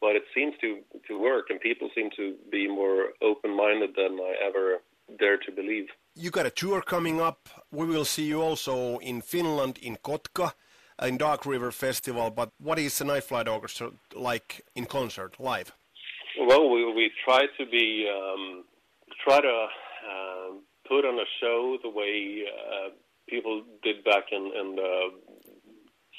but 0.00 0.16
it 0.16 0.24
seems 0.34 0.54
to 0.60 0.78
to 1.08 1.18
work, 1.18 1.46
and 1.50 1.60
people 1.60 1.88
seem 1.94 2.10
to 2.16 2.34
be 2.50 2.68
more 2.68 3.10
open-minded 3.22 3.90
than 3.96 4.18
I 4.20 4.34
ever 4.48 4.78
dared 5.18 5.42
to 5.46 5.52
believe. 5.52 5.88
You 6.14 6.30
got 6.30 6.46
a 6.46 6.50
tour 6.50 6.80
coming 6.82 7.20
up. 7.20 7.48
We 7.70 7.86
will 7.86 8.04
see 8.04 8.24
you 8.24 8.42
also 8.42 8.98
in 8.98 9.20
Finland, 9.22 9.78
in 9.78 9.96
Kotka, 9.96 10.54
in 11.02 11.16
Dark 11.18 11.46
River 11.46 11.70
Festival. 11.72 12.30
But 12.30 12.50
what 12.58 12.78
is 12.78 12.98
the 12.98 13.04
Night 13.04 13.24
Flight 13.24 13.48
Orchestra 13.48 13.90
like 14.14 14.62
in 14.74 14.86
concert, 14.86 15.38
live? 15.38 15.72
Well, 16.48 16.70
we 16.70 16.84
we 16.92 17.10
try 17.24 17.42
to 17.58 17.66
be 17.66 18.08
um, 18.08 18.64
try 19.24 19.40
to 19.40 19.56
um, 20.12 20.62
put 20.88 21.04
on 21.04 21.18
a 21.18 21.28
show 21.40 21.78
the 21.82 21.90
way 21.90 22.44
uh, 22.46 22.90
people 23.28 23.62
did 23.82 24.04
back 24.04 24.24
in 24.32 24.42
in 24.60 24.76
the 24.76 24.92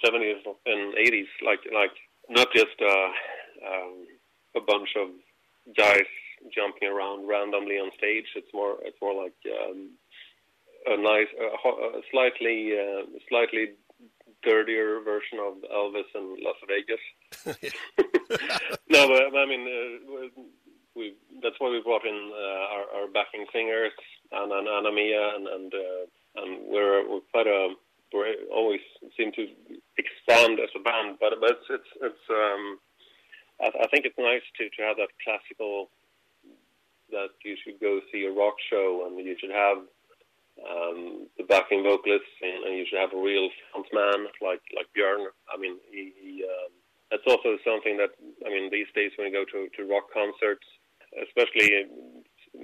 seventies 0.04 0.38
and 0.66 0.96
eighties, 0.98 1.28
like 1.46 1.60
like 1.74 1.96
not 2.30 2.48
just 2.54 2.78
uh, 2.82 3.10
um, 3.66 4.08
a 4.56 4.62
bunch 4.62 4.90
of 4.98 5.10
guys 5.78 6.08
jumping 6.54 6.90
around 6.90 7.28
randomly 7.28 7.76
on 7.76 7.92
stage. 7.98 8.26
It's 8.36 8.54
more 8.54 8.78
it's 8.82 8.98
more 9.02 9.14
like 9.14 9.36
um, 9.46 9.92
a 10.88 10.98
nice, 10.98 11.28
a, 11.40 11.50
ho- 11.58 11.94
a 11.96 12.02
slightly 12.12 12.74
uh, 12.74 13.06
slightly 13.30 13.74
dirtier 14.44 15.02
version 15.02 15.38
of 15.40 15.54
Elvis 15.70 16.10
in 16.16 16.38
Las 16.42 16.58
Vegas. 16.68 17.04
no, 18.90 19.08
but 19.08 19.38
I 19.38 19.46
mean, 19.46 19.68
uh, 19.68 20.42
we 20.96 21.14
that's 21.42 21.56
why 21.60 21.70
we 21.70 21.82
brought 21.82 22.06
in 22.06 22.32
uh, 22.34 22.76
our, 22.76 23.02
our 23.02 23.08
backing 23.08 23.46
singers 23.54 23.92
and, 24.32 24.52
and 24.52 24.68
Anna 24.68 24.92
Mia, 24.92 25.36
and 25.36 25.48
and, 25.48 25.74
uh, 25.74 26.42
and 26.42 26.68
we're 26.68 27.08
we're 27.08 27.22
quite 27.32 27.48
a 27.48 27.74
we 28.14 28.36
always 28.54 28.82
seem 29.16 29.32
to 29.34 29.48
expand 29.98 30.60
as 30.60 30.70
a 30.76 30.84
band, 30.84 31.18
but 31.20 31.34
but 31.40 31.52
it's 31.52 31.68
it's, 31.70 31.92
it's 32.02 32.26
um, 32.30 32.80
I, 33.62 33.88
think 33.88 34.06
it's 34.06 34.18
nice 34.18 34.42
to 34.58 34.70
to 34.70 34.82
have 34.84 34.98
that 34.98 35.14
classical 35.24 35.90
that 37.12 37.30
you 37.44 37.56
should 37.64 37.80
go 37.80 38.00
see 38.12 38.26
a 38.26 38.32
rock 38.32 38.56
show 38.70 39.06
and 39.06 39.20
you 39.20 39.36
should 39.40 39.52
have 39.52 39.78
um, 40.64 41.28
the 41.38 41.44
backing 41.44 41.84
vocalists 41.84 42.36
and, 42.42 42.66
and 42.66 42.78
you 42.78 42.86
should 42.90 43.00
have 43.00 43.14
a 43.14 43.22
real 43.22 43.50
frontman 43.70 44.26
like 44.42 44.62
like 44.76 44.88
Björn. 44.98 45.28
I 45.52 45.58
mean, 45.60 45.78
he, 45.92 46.14
he 46.20 46.44
um, 46.44 46.72
that's 47.10 47.28
also 47.28 47.58
something 47.64 47.98
that 47.98 48.12
I 48.46 48.50
mean 48.50 48.72
these 48.72 48.88
days 48.96 49.12
when 49.18 49.28
you 49.28 49.34
go 49.34 49.46
to 49.46 49.68
to 49.78 49.90
rock 49.92 50.10
concerts, 50.14 50.66
especially 51.22 51.86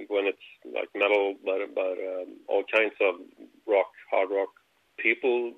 when 0.08 0.26
it's 0.26 0.48
like 0.64 0.88
metal, 0.94 1.34
but 1.44 1.60
but 1.74 1.96
um, 2.00 2.40
all 2.48 2.64
kinds 2.72 2.94
of 3.00 3.20
rock, 3.66 3.90
hard 4.10 4.30
rock. 4.30 4.50
People, 4.98 5.52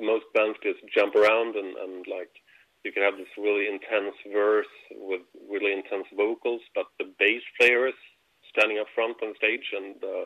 most 0.00 0.24
bands 0.34 0.58
just 0.64 0.80
jump 0.92 1.14
around 1.14 1.54
and, 1.54 1.76
and 1.76 2.04
like 2.10 2.32
you 2.84 2.92
can 2.92 3.02
have 3.02 3.16
this 3.16 3.30
really 3.36 3.68
intense 3.68 4.16
verse 4.32 4.72
with 4.92 5.22
really 5.50 5.72
intense 5.72 6.06
vocals, 6.16 6.60
but 6.74 6.86
the 6.98 7.12
bass 7.18 7.42
player 7.58 7.88
is 7.88 7.98
standing 8.48 8.78
up 8.78 8.86
front 8.94 9.16
on 9.22 9.34
stage 9.36 9.68
and 9.76 9.96
the 10.00 10.24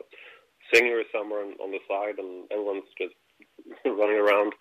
singer 0.73 0.99
is 0.99 1.05
somewhere 1.13 1.43
on, 1.43 1.71
the 1.71 1.83
side 1.87 2.17
and 2.17 2.47
everyone's 2.51 2.89
just 2.97 3.15
running 3.85 4.17
around. 4.17 4.53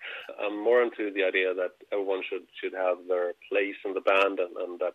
I'm 0.43 0.59
more 0.63 0.83
into 0.83 1.13
the 1.15 1.25
idea 1.25 1.55
that 1.55 1.79
everyone 1.93 2.23
should 2.29 2.45
should 2.61 2.75
have 2.75 2.99
their 3.09 3.33
place 3.49 3.79
in 3.85 3.95
the 3.95 4.03
band 4.03 4.41
and, 4.43 4.57
and 4.59 4.79
that 4.81 4.95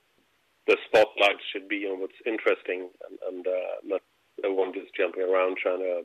the 0.67 0.77
spotlight 0.85 1.39
should 1.51 1.67
be 1.67 1.87
on 1.87 1.99
what's 1.99 2.19
interesting 2.25 2.89
and, 3.07 3.15
and 3.27 3.47
uh, 3.47 3.75
not 3.83 4.01
everyone 4.43 4.73
just 4.73 4.93
jumping 4.93 5.23
around 5.23 5.57
trying 5.57 5.79
to 5.79 6.03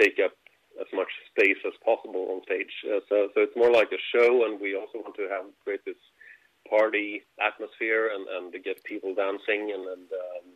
take 0.00 0.18
up 0.24 0.32
as 0.80 0.86
much 0.92 1.08
space 1.30 1.58
as 1.66 1.72
possible 1.84 2.28
on 2.30 2.42
stage. 2.44 2.72
Uh, 2.86 3.00
so, 3.08 3.28
so 3.34 3.42
it's 3.42 3.56
more 3.56 3.72
like 3.72 3.90
a 3.92 4.02
show, 4.14 4.46
and 4.46 4.60
we 4.60 4.76
also 4.76 4.98
want 4.98 5.16
to 5.16 5.28
have 5.28 5.44
create 5.64 5.84
this 5.84 5.98
party 6.68 7.22
atmosphere 7.40 8.10
and, 8.14 8.26
and 8.28 8.52
to 8.52 8.58
get 8.58 8.82
people 8.84 9.14
dancing. 9.14 9.72
And, 9.72 9.84
and 9.86 10.08
um, 10.12 10.46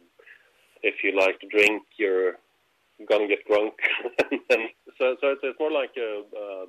if 0.82 1.02
you 1.02 1.18
like 1.18 1.40
to 1.40 1.48
drink, 1.48 1.82
you're 1.96 2.36
gonna 3.08 3.28
get 3.28 3.46
drunk. 3.46 3.74
and 4.30 4.68
so, 4.98 5.16
so 5.20 5.28
it's, 5.32 5.40
it's 5.42 5.58
more 5.58 5.72
like 5.72 5.92
a, 5.96 6.22
a, 6.36 6.66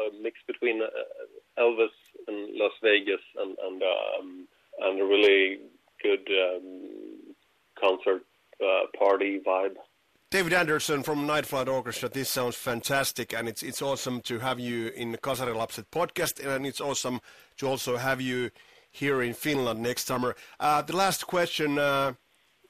a 0.00 0.22
mix 0.22 0.38
between 0.46 0.82
uh, 0.82 1.60
Elvis 1.60 1.94
and 2.28 2.50
Las 2.54 2.72
Vegas, 2.82 3.20
and 3.38 3.56
and 3.64 3.82
um, 3.82 4.48
and 4.80 5.00
a 5.00 5.04
really 5.04 5.58
good 6.02 6.26
um, 6.30 7.34
concert 7.80 8.22
uh, 8.62 8.86
party 8.98 9.40
vibe. 9.46 9.76
David 10.28 10.52
Andersson 10.52 11.04
from 11.04 11.24
Night 11.24 11.46
Flight 11.46 11.68
Orchestra. 11.68 12.08
This 12.08 12.28
sounds 12.28 12.56
fantastic, 12.56 13.32
and 13.32 13.48
it's 13.48 13.62
it's 13.62 13.80
awesome 13.80 14.20
to 14.22 14.40
have 14.40 14.58
you 14.58 14.88
in 14.88 15.12
the 15.12 15.18
Kasari 15.18 15.54
Lapset 15.54 15.84
podcast, 15.92 16.44
and 16.44 16.66
it's 16.66 16.80
awesome 16.80 17.20
to 17.58 17.68
also 17.68 17.96
have 17.96 18.20
you 18.20 18.50
here 18.90 19.22
in 19.22 19.34
Finland 19.34 19.80
next 19.80 20.06
summer. 20.06 20.34
Uh, 20.58 20.82
the 20.82 20.96
last 20.96 21.28
question: 21.28 21.78
uh, 21.78 22.14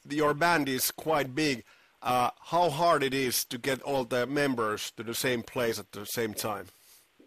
Your 0.07 0.35
band 0.35 0.69
is 0.69 0.91
quite 0.91 1.35
big. 1.35 1.65
Uh, 2.03 2.29
how 2.51 2.69
hard 2.69 3.03
it 3.03 3.15
is 3.15 3.43
to 3.47 3.57
get 3.57 3.81
all 3.81 4.05
the 4.05 4.27
members 4.27 4.91
to 4.91 5.03
the 5.03 5.15
same 5.15 5.43
place 5.43 5.79
at 5.79 5.93
the 5.93 6.05
same 6.05 6.35
time? 6.35 6.67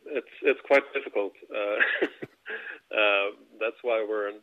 It's 0.05 0.35
it's 0.43 0.61
quite 0.67 0.83
difficult. 0.93 1.33
Uh, 1.49 2.05
uh, 2.95 3.31
that's 3.59 3.81
why 3.81 4.05
we're 4.07 4.33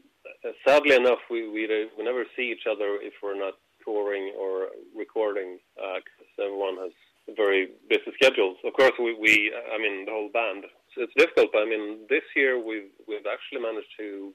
sadly 0.66 0.96
enough 0.96 1.20
we 1.30 1.48
we 1.48 1.68
we 1.96 2.02
never 2.02 2.24
see 2.34 2.50
each 2.50 2.66
other 2.68 2.98
if 3.00 3.14
we're 3.22 3.38
not 3.38 3.54
touring 3.86 4.34
or 4.34 4.74
recording 4.94 5.58
because 5.76 6.34
uh, 6.38 6.44
everyone 6.44 6.76
has 6.82 6.92
very 7.36 7.70
busy 7.88 8.10
schedules. 8.20 8.56
Of 8.64 8.74
course, 8.74 8.92
we, 8.98 9.14
we 9.14 9.52
I 9.54 9.78
mean 9.78 10.04
the 10.04 10.12
whole 10.12 10.30
band. 10.32 10.64
So 10.94 11.02
it's 11.02 11.14
difficult. 11.16 11.50
But 11.52 11.62
I 11.62 11.66
mean 11.66 12.06
this 12.10 12.26
year 12.34 12.58
we've 12.58 12.90
we've 13.06 13.26
actually 13.30 13.62
managed 13.62 13.94
to. 13.98 14.34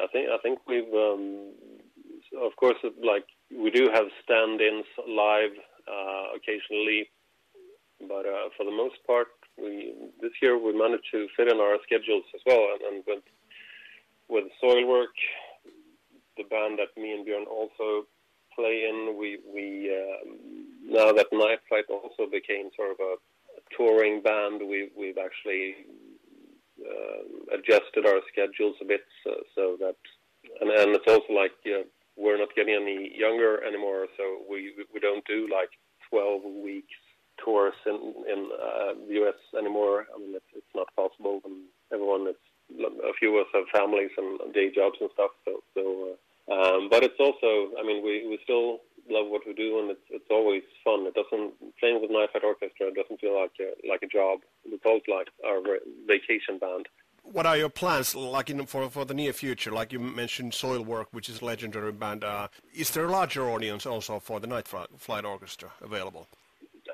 I 0.00 0.06
think 0.12 0.30
I 0.30 0.38
think 0.42 0.60
we've 0.66 0.94
um, 0.94 1.52
of 2.40 2.54
course 2.56 2.78
like 3.02 3.26
we 3.50 3.70
do 3.70 3.90
have 3.92 4.06
stand-ins 4.24 4.86
live 5.06 5.52
uh, 5.84 6.38
occasionally, 6.38 7.10
but 8.00 8.24
uh, 8.24 8.48
for 8.56 8.64
the 8.64 8.72
most 8.72 8.96
part 9.06 9.28
we 9.58 9.92
this 10.22 10.32
year 10.40 10.56
we 10.56 10.72
managed 10.72 11.10
to 11.12 11.26
fit 11.36 11.48
in 11.50 11.60
our 11.60 11.76
schedules 11.84 12.24
as 12.34 12.40
well 12.46 12.62
and, 12.72 12.80
and 12.88 13.04
with 13.06 13.24
with 14.28 14.44
Soilwork, 14.62 15.12
the 16.38 16.44
band 16.44 16.78
that 16.80 16.96
me 16.96 17.12
and 17.12 17.26
Björn 17.26 17.46
also 17.46 18.06
play 18.54 18.86
in. 18.88 19.16
We 19.18 19.38
we 19.52 19.90
um, 19.90 20.38
now 20.84 21.12
that 21.12 21.26
Night 21.32 21.60
Flight 21.68 21.84
also 21.90 22.30
became 22.30 22.70
sort 22.76 22.92
of 22.92 22.98
a, 23.00 23.14
touring 23.76 24.22
band. 24.22 24.60
We 24.60 24.90
we've 24.96 25.18
actually 25.18 25.74
uh, 26.80 27.56
adjusted 27.56 28.06
our 28.06 28.20
schedules 28.32 28.76
a 28.80 28.84
bit 28.84 29.04
so, 29.24 29.34
so 29.54 29.76
that 29.80 29.96
and 30.60 30.70
and 30.70 30.94
it's 30.94 31.08
also 31.08 31.32
like 31.32 31.52
uh, 31.66 31.84
we're 32.16 32.38
not 32.38 32.54
getting 32.54 32.74
any 32.74 33.12
younger 33.16 33.62
anymore, 33.64 34.06
so 34.16 34.42
we 34.50 34.72
we 34.92 35.00
don't 35.00 35.24
do 35.26 35.48
like 35.52 35.70
12 36.10 36.42
weeks 36.62 36.94
tours 37.42 37.74
in 37.86 38.14
in 38.28 38.50
uh, 38.52 38.92
the 39.08 39.14
U.S. 39.24 39.38
anymore. 39.58 40.06
I 40.14 40.18
mean, 40.18 40.34
it's 40.34 40.52
it's 40.54 40.74
not 40.74 40.88
possible, 40.96 41.40
and 41.44 41.64
everyone 41.92 42.28
is 42.28 42.36
a 42.80 43.12
few 43.18 43.38
of 43.38 43.46
us 43.46 43.52
have 43.54 43.64
families 43.74 44.10
and 44.16 44.52
day 44.52 44.70
jobs 44.74 44.96
and 45.00 45.10
stuff. 45.14 45.30
So 45.44 45.62
so, 45.74 45.82
uh, 46.12 46.16
um, 46.50 46.88
but 46.90 47.04
it's 47.04 47.18
also, 47.20 47.76
I 47.78 47.86
mean, 47.86 48.02
we 48.02 48.26
we 48.26 48.38
still 48.42 48.80
love 49.08 49.28
what 49.28 49.46
we 49.46 49.52
do, 49.54 49.78
and 49.78 49.90
it's 49.90 50.06
it's 50.10 50.30
always 50.30 50.62
fun. 50.84 51.06
It 51.06 51.14
doesn't 51.14 51.54
playing 51.78 52.00
with 52.00 52.10
Night 52.10 52.30
Flight 52.32 52.44
Orchestra 52.44 52.92
doesn't 52.94 53.20
feel 53.20 53.40
like 53.40 53.52
a, 53.60 53.88
like 53.88 54.02
a 54.02 54.06
job. 54.06 54.40
We 54.70 54.78
call 54.78 54.98
it 54.98 55.10
like 55.10 55.28
our 55.46 55.60
vacation 56.06 56.58
band. 56.58 56.86
What 57.24 57.46
are 57.46 57.56
your 57.56 57.68
plans, 57.68 58.16
like 58.16 58.50
in, 58.50 58.66
for 58.66 58.90
for 58.90 59.04
the 59.04 59.14
near 59.14 59.32
future? 59.32 59.70
Like 59.70 59.92
you 59.92 60.00
mentioned, 60.00 60.52
Soilwork, 60.52 61.06
which 61.12 61.28
is 61.28 61.40
a 61.40 61.44
legendary 61.44 61.92
band. 61.92 62.24
Uh, 62.24 62.48
is 62.74 62.90
there 62.90 63.06
a 63.06 63.10
larger 63.10 63.48
audience 63.48 63.86
also 63.86 64.18
for 64.18 64.40
the 64.40 64.48
Night 64.48 64.66
Flight 64.66 65.24
Orchestra 65.24 65.70
available? 65.80 66.26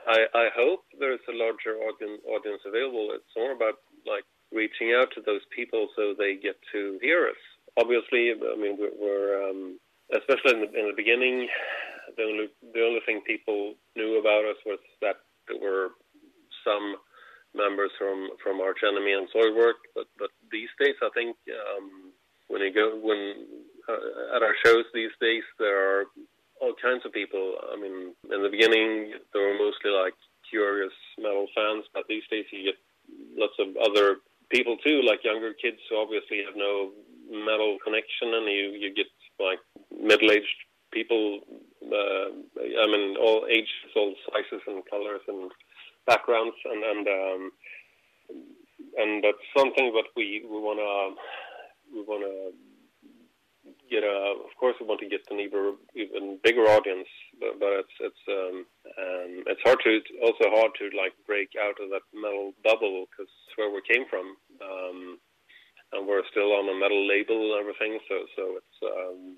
I, 0.07 0.25
I 0.35 0.49
hope 0.55 0.85
there's 0.99 1.21
a 1.29 1.37
larger 1.37 1.77
audience 1.77 2.21
audience 2.27 2.63
available. 2.67 3.09
It's 3.15 3.35
more 3.37 3.53
about 3.53 3.75
like 4.07 4.25
reaching 4.53 4.93
out 4.95 5.09
to 5.15 5.23
those 5.25 5.43
people 5.55 5.89
so 5.97 6.15
they 6.17 6.37
get 6.37 6.57
to 6.73 6.99
hear 7.01 7.29
us. 7.29 7.43
Obviously, 7.79 8.33
I 8.33 8.57
mean 8.57 8.77
we're, 8.79 8.97
we're 8.99 9.51
um, 9.51 9.79
especially 10.15 10.55
in 10.55 10.61
the, 10.61 10.71
in 10.79 10.87
the 10.89 10.97
beginning, 10.97 11.49
the 12.17 12.23
only 12.23 12.49
the 12.75 12.83
only 12.83 13.01
thing 13.07 13.21
people 13.27 13.75
knew 13.97 14.19
about 14.19 14.45
us 14.45 14.57
was 14.67 14.79
that 15.01 15.17
there 15.47 15.61
were 15.61 15.91
some 16.65 16.97
members 17.55 17.91
from 17.99 18.31
from 18.43 18.61
Arch 18.61 18.81
Enemy 18.87 19.13
and 19.13 19.29
Soilwork. 19.31 19.81
But 19.95 20.07
but 20.19 20.31
these 20.51 20.69
days, 20.81 20.97
I 21.03 21.11
think 21.15 21.37
um, 21.49 22.13
when 22.49 22.63
you 22.63 22.73
go 22.73 22.99
when 23.01 23.47
uh, 23.89 24.37
at 24.37 24.43
our 24.43 24.55
shows 24.65 24.85
these 24.93 25.15
days, 25.21 25.43
there 25.59 25.79
are 25.79 26.05
all 26.61 26.75
kinds 26.81 27.05
of 27.05 27.13
people. 27.13 27.57
I 27.73 27.77
mean, 27.77 28.15
in 28.33 28.43
the 28.43 28.51
beginning, 28.51 29.15
there 29.33 29.43
were 29.43 29.59
mostly 29.59 29.91
like 29.91 30.15
curious 30.49 30.93
metal 31.19 31.47
fans, 31.55 31.85
but 31.95 32.05
these 32.09 32.25
days 32.31 32.45
you 32.51 32.65
get 32.65 32.79
lots 33.37 33.55
of 33.59 33.77
other 33.77 34.17
people 34.51 34.77
too, 34.79 35.03
like 35.03 35.25
younger 35.25 35.53
kids 35.53 35.79
who 35.89 35.97
obviously 35.97 36.43
have 36.45 36.57
no 36.57 36.91
metal 37.31 37.79
connection, 37.85 38.35
and 38.35 38.47
you 38.47 38.73
you 38.79 38.95
get 38.95 39.07
like 39.39 39.61
middle-aged 39.91 40.59
people. 40.93 41.41
Uh, 41.85 42.29
I 42.83 42.87
mean, 42.87 43.17
all 43.17 43.47
ages, 43.49 43.93
all 43.97 44.15
sizes 44.31 44.63
and 44.67 44.83
colors 44.91 45.23
and 45.29 45.51
backgrounds, 46.07 46.57
and 46.65 46.83
and 46.85 47.07
um, 47.09 47.53
and 48.97 49.25
that's 49.25 49.45
something 49.57 49.93
that 49.95 50.09
we 50.17 50.45
we 50.49 50.59
wanna 50.59 51.15
we 51.95 52.03
wanna 52.03 52.51
get 53.91 54.03
a. 54.03 54.35
Of 54.45 54.55
course, 54.59 54.77
we 54.81 54.87
want 54.87 55.01
to 55.01 55.09
get 55.09 55.21
an 55.31 55.41
even 55.41 55.77
even 55.95 56.39
bigger 56.43 56.63
audience, 56.63 57.09
but, 57.41 57.59
but 57.61 57.85
it's 57.85 57.97
it's 58.01 58.25
um, 58.29 58.67
um, 58.99 59.45
it's 59.47 59.61
hard 59.65 59.79
to 59.85 59.91
it's 59.91 60.11
also 60.23 60.51
hard 60.51 60.73
to 60.79 60.97
like 60.97 61.13
break 61.27 61.51
out 61.61 61.81
of 61.81 61.91
that 61.91 62.05
metal 62.13 62.53
bubble 62.65 63.07
because 63.11 63.33
where 63.57 63.71
we 63.71 63.83
came 63.89 64.05
from. 64.09 64.37
Um, 64.63 65.19
and 65.93 66.07
we're 66.07 66.27
still 66.31 66.53
on 66.53 66.69
a 66.69 66.79
metal 66.79 67.07
label 67.07 67.53
and 67.53 67.61
everything. 67.61 67.99
So 68.09 68.27
so 68.37 68.43
it's 68.59 68.79
um, 68.83 69.37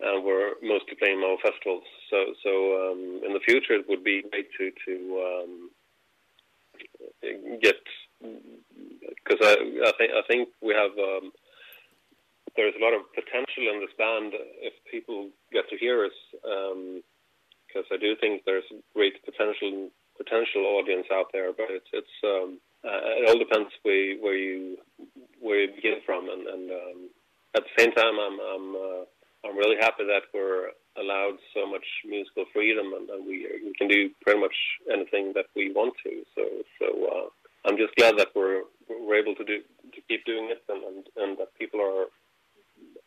and 0.00 0.24
we're 0.24 0.54
mostly 0.62 0.96
playing 0.98 1.20
metal 1.20 1.38
festivals. 1.42 1.84
So 2.08 2.34
so 2.42 2.50
um, 2.90 3.20
in 3.24 3.32
the 3.32 3.44
future, 3.46 3.74
it 3.74 3.88
would 3.88 4.04
be 4.04 4.22
great 4.30 4.48
to 4.58 4.70
to 4.86 4.94
um, 5.28 5.70
get 7.62 7.76
because 9.22 9.40
I 9.42 9.54
I 9.86 9.92
think 9.98 10.12
I 10.12 10.22
think 10.28 10.48
we 10.62 10.74
have. 10.74 10.92
Um, 10.98 11.32
there's 12.56 12.74
a 12.74 12.82
lot 12.82 12.92
of 12.92 13.06
potential 13.14 13.70
in 13.72 13.78
this 13.78 13.94
band 13.96 14.34
if 14.58 14.74
people 14.90 15.30
get 15.52 15.68
to 15.70 15.78
hear 15.78 16.04
us, 16.04 16.18
because 16.42 17.86
um, 17.86 17.94
I 17.94 17.96
do 17.96 18.16
think 18.20 18.42
there's 18.44 18.64
great 18.92 19.24
potential 19.24 19.88
potential 20.16 20.66
audience 20.66 21.06
out 21.12 21.26
there. 21.32 21.52
But 21.52 21.70
it's 21.70 21.86
it's 21.92 22.16
um, 22.24 22.58
uh, 22.84 23.20
it 23.20 23.28
all 23.28 23.38
depends 23.38 23.70
where 23.82 24.16
where 24.18 24.36
you 24.36 24.78
where 25.40 25.60
you 25.60 25.74
begin 25.74 26.00
from, 26.04 26.28
and, 26.28 26.46
and 26.46 26.70
um, 26.70 26.98
at 27.56 27.62
the 27.64 27.74
same 27.78 27.92
time, 27.92 28.16
I'm 28.18 28.38
I'm 28.40 28.74
uh, 28.74 29.02
I'm 29.44 29.56
really 29.56 29.76
happy 29.80 30.04
that 30.04 30.28
we're 30.32 30.70
allowed 30.96 31.38
so 31.54 31.66
much 31.66 31.84
musical 32.04 32.44
freedom, 32.52 32.92
and, 32.96 33.08
and 33.10 33.26
we 33.26 33.46
we 33.64 33.72
can 33.76 33.88
do 33.88 34.10
pretty 34.22 34.40
much 34.40 34.56
anything 34.92 35.32
that 35.34 35.46
we 35.54 35.72
want 35.72 35.94
to. 36.04 36.22
So 36.34 36.42
so 36.78 36.86
uh, 37.06 37.28
I'm 37.68 37.76
just 37.76 37.94
glad 37.96 38.16
that 38.18 38.28
we're 38.34 38.62
we're 38.88 39.20
able 39.20 39.34
to 39.34 39.44
do 39.44 39.60
to 39.60 40.00
keep 40.08 40.24
doing 40.24 40.48
it, 40.50 40.62
and 40.68 40.82
and, 40.84 41.06
and 41.16 41.38
that 41.38 41.52
people 41.58 41.80
are 41.80 42.06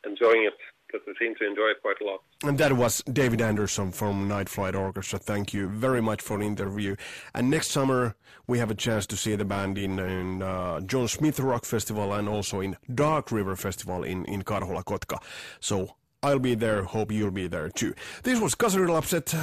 enjoying 0.05 0.43
it 0.45 0.57
they 1.05 1.13
seem 1.19 1.35
to 1.35 1.47
enjoy 1.47 1.67
it 1.67 1.81
quite 1.81 1.99
a 2.01 2.05
lot. 2.05 2.21
And 2.43 2.57
that 2.57 2.73
was 2.73 3.01
David 3.11 3.41
Andersson 3.41 3.91
from 3.91 4.27
Night 4.27 4.49
Flight 4.49 4.75
Orchestra. 4.75 5.19
Thank 5.19 5.53
you 5.53 5.67
very 5.67 6.01
much 6.01 6.21
for 6.21 6.37
the 6.37 6.45
interview. 6.45 6.95
And 7.33 7.49
next 7.49 7.71
summer 7.71 8.15
we 8.47 8.59
have 8.59 8.71
a 8.71 8.75
chance 8.75 9.05
to 9.07 9.17
see 9.17 9.35
the 9.35 9.45
band 9.45 9.77
in, 9.77 9.99
in 9.99 10.41
uh, 10.41 10.81
John 10.81 11.07
Smith 11.07 11.39
Rock 11.39 11.65
Festival 11.65 12.13
and 12.13 12.27
also 12.27 12.59
in 12.59 12.77
Dark 12.93 13.31
River 13.31 13.55
Festival 13.55 14.03
in, 14.03 14.25
in 14.25 14.43
Karhula, 14.43 14.83
Kotka. 14.83 15.21
So 15.59 15.95
I'll 16.23 16.39
be 16.39 16.55
there. 16.55 16.83
Hope 16.83 17.13
you'll 17.13 17.31
be 17.31 17.49
there 17.49 17.69
too. 17.79 17.93
This 18.23 18.41
was 18.41 18.55
Kasarilapset. 18.63 19.35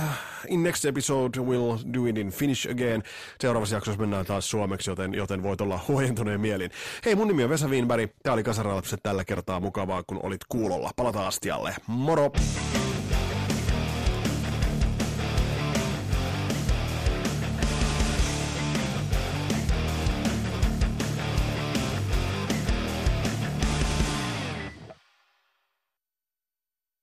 In 0.49 0.63
next 0.63 0.85
episode 0.85 1.39
we'll 1.39 1.79
do 1.93 2.07
it 2.07 2.19
in 2.19 2.31
Finnish 2.31 2.71
again. 2.71 3.03
Seuraavassa 3.41 3.77
jaksossa 3.77 4.01
mennään 4.01 4.27
taas 4.27 4.51
suomeksi, 4.51 4.91
joten, 4.91 5.15
joten 5.15 5.43
voit 5.43 5.61
olla 5.61 5.81
huojentuneen 5.89 6.41
mielin. 6.41 6.71
Hei, 7.05 7.15
mun 7.15 7.29
nimi 7.29 7.45
on 7.45 7.51
Vesa 7.51 7.69
Wienberg. 7.69 8.11
Tää 8.23 8.33
oli 8.33 8.43
Kasarilapset 8.43 9.01
tällä 9.03 9.25
kertaa. 9.25 9.61
Mukavaa, 9.61 10.03
kun 10.03 10.21
olit 10.23 10.45
kuulolla. 10.49 10.91
Palataan 10.97 11.27
astialle. 11.27 11.75
Moro! 11.87 12.33